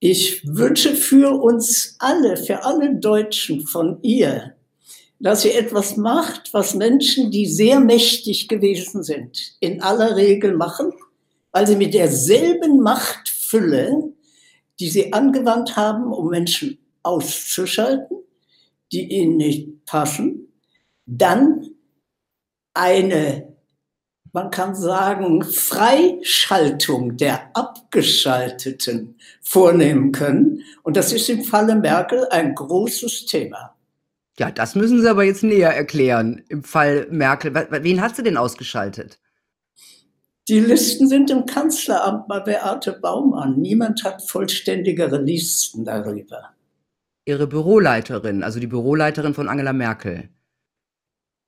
[0.00, 4.54] Ich wünsche für uns alle, für alle Deutschen von ihr,
[5.20, 10.92] dass sie etwas macht, was Menschen, die sehr mächtig gewesen sind, in aller Regel machen,
[11.52, 14.12] weil sie mit derselben Machtfülle,
[14.80, 18.18] die sie angewandt haben, um Menschen auszuschalten,
[18.94, 20.52] die ihnen nicht passen,
[21.04, 21.68] dann
[22.74, 23.54] eine,
[24.32, 30.62] man kann sagen, Freischaltung der Abgeschalteten vornehmen können.
[30.82, 33.74] Und das ist im Falle Merkel ein großes Thema.
[34.38, 37.54] Ja, das müssen Sie aber jetzt näher erklären im Fall Merkel.
[37.54, 39.18] Wen hat sie denn ausgeschaltet?
[40.48, 43.60] Die Listen sind im Kanzleramt bei Beate Baumann.
[43.60, 46.50] Niemand hat vollständigere Listen darüber.
[47.26, 50.28] Ihre Büroleiterin, also die Büroleiterin von Angela Merkel.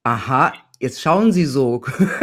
[0.04, 1.82] Aha, jetzt schauen Sie so,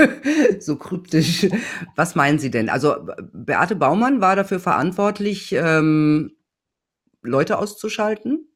[0.60, 1.48] so kryptisch.
[1.96, 2.70] Was meinen Sie denn?
[2.70, 2.96] Also
[3.34, 6.32] Beate Baumann war dafür verantwortlich, ähm,
[7.22, 8.48] Leute auszuschalten?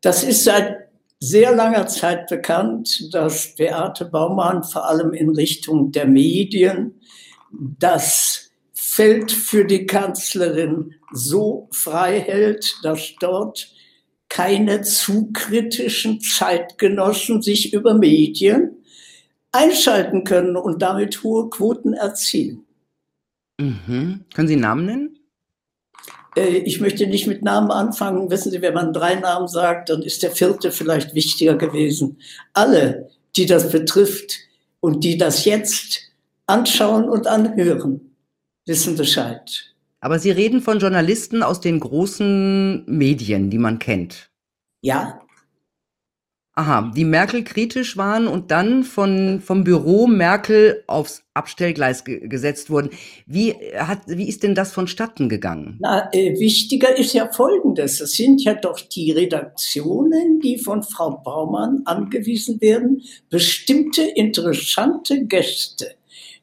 [0.00, 6.06] Das ist seit sehr langer Zeit bekannt, dass Beate Baumann vor allem in Richtung der
[6.06, 7.00] Medien
[7.52, 13.70] das Feld für die Kanzlerin so frei hält, dass dort
[14.30, 18.76] keine zu kritischen Zeitgenossen sich über Medien
[19.52, 22.64] einschalten können und damit hohe Quoten erzielen.
[23.60, 24.24] Mhm.
[24.32, 25.18] Können Sie Namen nennen?
[26.36, 28.30] Äh, ich möchte nicht mit Namen anfangen.
[28.30, 32.18] Wissen Sie, wenn man drei Namen sagt, dann ist der vierte vielleicht wichtiger gewesen.
[32.54, 34.38] Alle, die das betrifft
[34.78, 36.00] und die das jetzt
[36.46, 38.14] anschauen und anhören,
[38.64, 39.69] wissen Bescheid.
[40.00, 44.30] Aber Sie reden von Journalisten aus den großen Medien, die man kennt.
[44.82, 45.20] Ja.
[46.54, 52.70] Aha, die Merkel kritisch waren und dann von, vom Büro Merkel aufs Abstellgleis ge gesetzt
[52.70, 52.90] wurden.
[53.24, 55.78] Wie, hat, wie ist denn das vonstatten gegangen?
[55.80, 58.00] Na, äh, wichtiger ist ja Folgendes.
[58.00, 65.94] Es sind ja doch die Redaktionen, die von Frau Baumann angewiesen werden, bestimmte interessante Gäste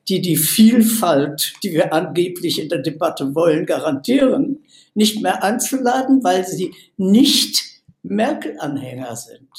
[0.09, 4.59] die die Vielfalt, die wir angeblich in der Debatte wollen, garantieren,
[4.93, 7.63] nicht mehr anzuladen, weil sie nicht
[8.03, 9.49] Merkel-Anhänger sind.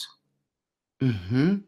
[1.01, 1.65] Mhm.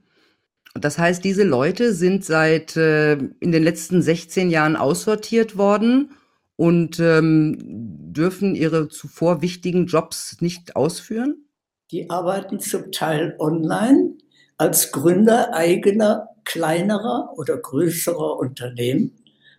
[0.74, 6.12] Das heißt, diese Leute sind seit äh, in den letzten 16 Jahren aussortiert worden
[6.56, 11.44] und ähm, dürfen ihre zuvor wichtigen Jobs nicht ausführen?
[11.90, 14.14] Die arbeiten zum Teil online
[14.58, 19.12] als Gründer eigener kleinerer oder größerer Unternehmen,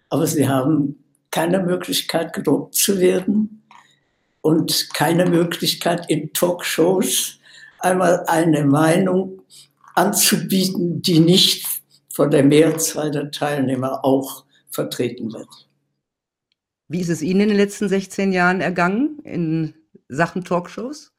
[0.09, 3.63] aber sie haben keine Möglichkeit, gedruckt zu werden
[4.41, 7.39] und keine Möglichkeit, in Talkshows
[7.79, 9.41] einmal eine Meinung
[9.95, 11.65] anzubieten, die nicht
[12.09, 15.69] von der Mehrzahl der Teilnehmer auch vertreten wird.
[16.87, 19.75] Wie ist es Ihnen in den letzten 16 Jahren ergangen in
[20.09, 21.13] Sachen Talkshows?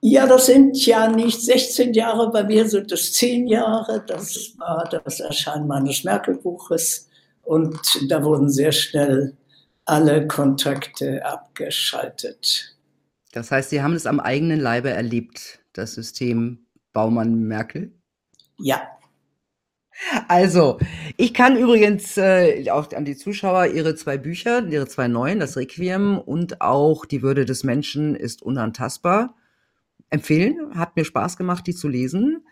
[0.00, 4.04] Ja, das sind ja nicht 16 Jahre, bei mir sind es 10 Jahre.
[4.06, 7.08] Das war das Erscheinen meines Merkel-Buches
[7.42, 7.78] und
[8.08, 9.36] da wurden sehr schnell
[9.84, 12.76] alle Kontakte abgeschaltet.
[13.32, 17.92] Das heißt, Sie haben es am eigenen Leibe erlebt, das System Baumann-Merkel?
[18.58, 18.82] Ja.
[20.28, 20.78] Also,
[21.16, 25.56] ich kann übrigens äh, auch an die Zuschauer ihre zwei Bücher, ihre zwei neuen, das
[25.56, 29.34] Requiem und auch Die Würde des Menschen ist unantastbar
[30.10, 30.74] empfehlen.
[30.74, 32.44] Hat mir Spaß gemacht, die zu lesen.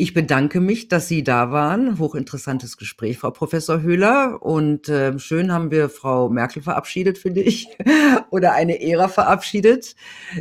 [0.00, 1.98] Ich bedanke mich, dass Sie da waren.
[1.98, 4.40] Hochinteressantes Gespräch, Frau Professor Höhler.
[4.42, 7.66] Und äh, schön haben wir Frau Merkel verabschiedet, finde ich.
[8.30, 9.96] Oder eine Ära verabschiedet.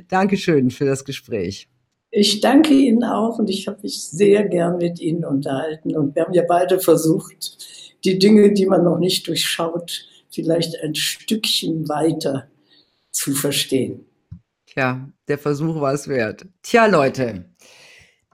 [0.09, 1.69] Dankeschön für das Gespräch.
[2.11, 5.95] Ich danke Ihnen auch und ich habe mich sehr gern mit Ihnen unterhalten.
[5.95, 7.57] Und wir haben ja beide versucht,
[8.05, 12.47] die Dinge, die man noch nicht durchschaut, vielleicht ein Stückchen weiter
[13.11, 14.06] zu verstehen.
[14.77, 16.45] Ja, der Versuch war es wert.
[16.61, 17.45] Tja, Leute,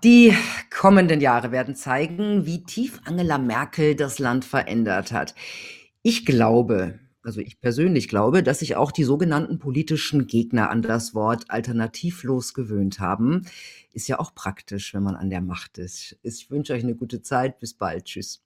[0.03, 0.33] die
[0.77, 5.35] kommenden Jahre werden zeigen, wie tief Angela Merkel das Land verändert hat.
[6.01, 11.15] Ich glaube, also ich persönlich glaube, dass sich auch die sogenannten politischen Gegner an das
[11.15, 13.47] Wort alternativlos gewöhnt haben.
[13.93, 16.17] Ist ja auch praktisch, wenn man an der Macht ist.
[16.23, 17.61] Ich wünsche euch eine gute Zeit.
[17.61, 18.03] Bis bald.
[18.03, 18.43] Tschüss.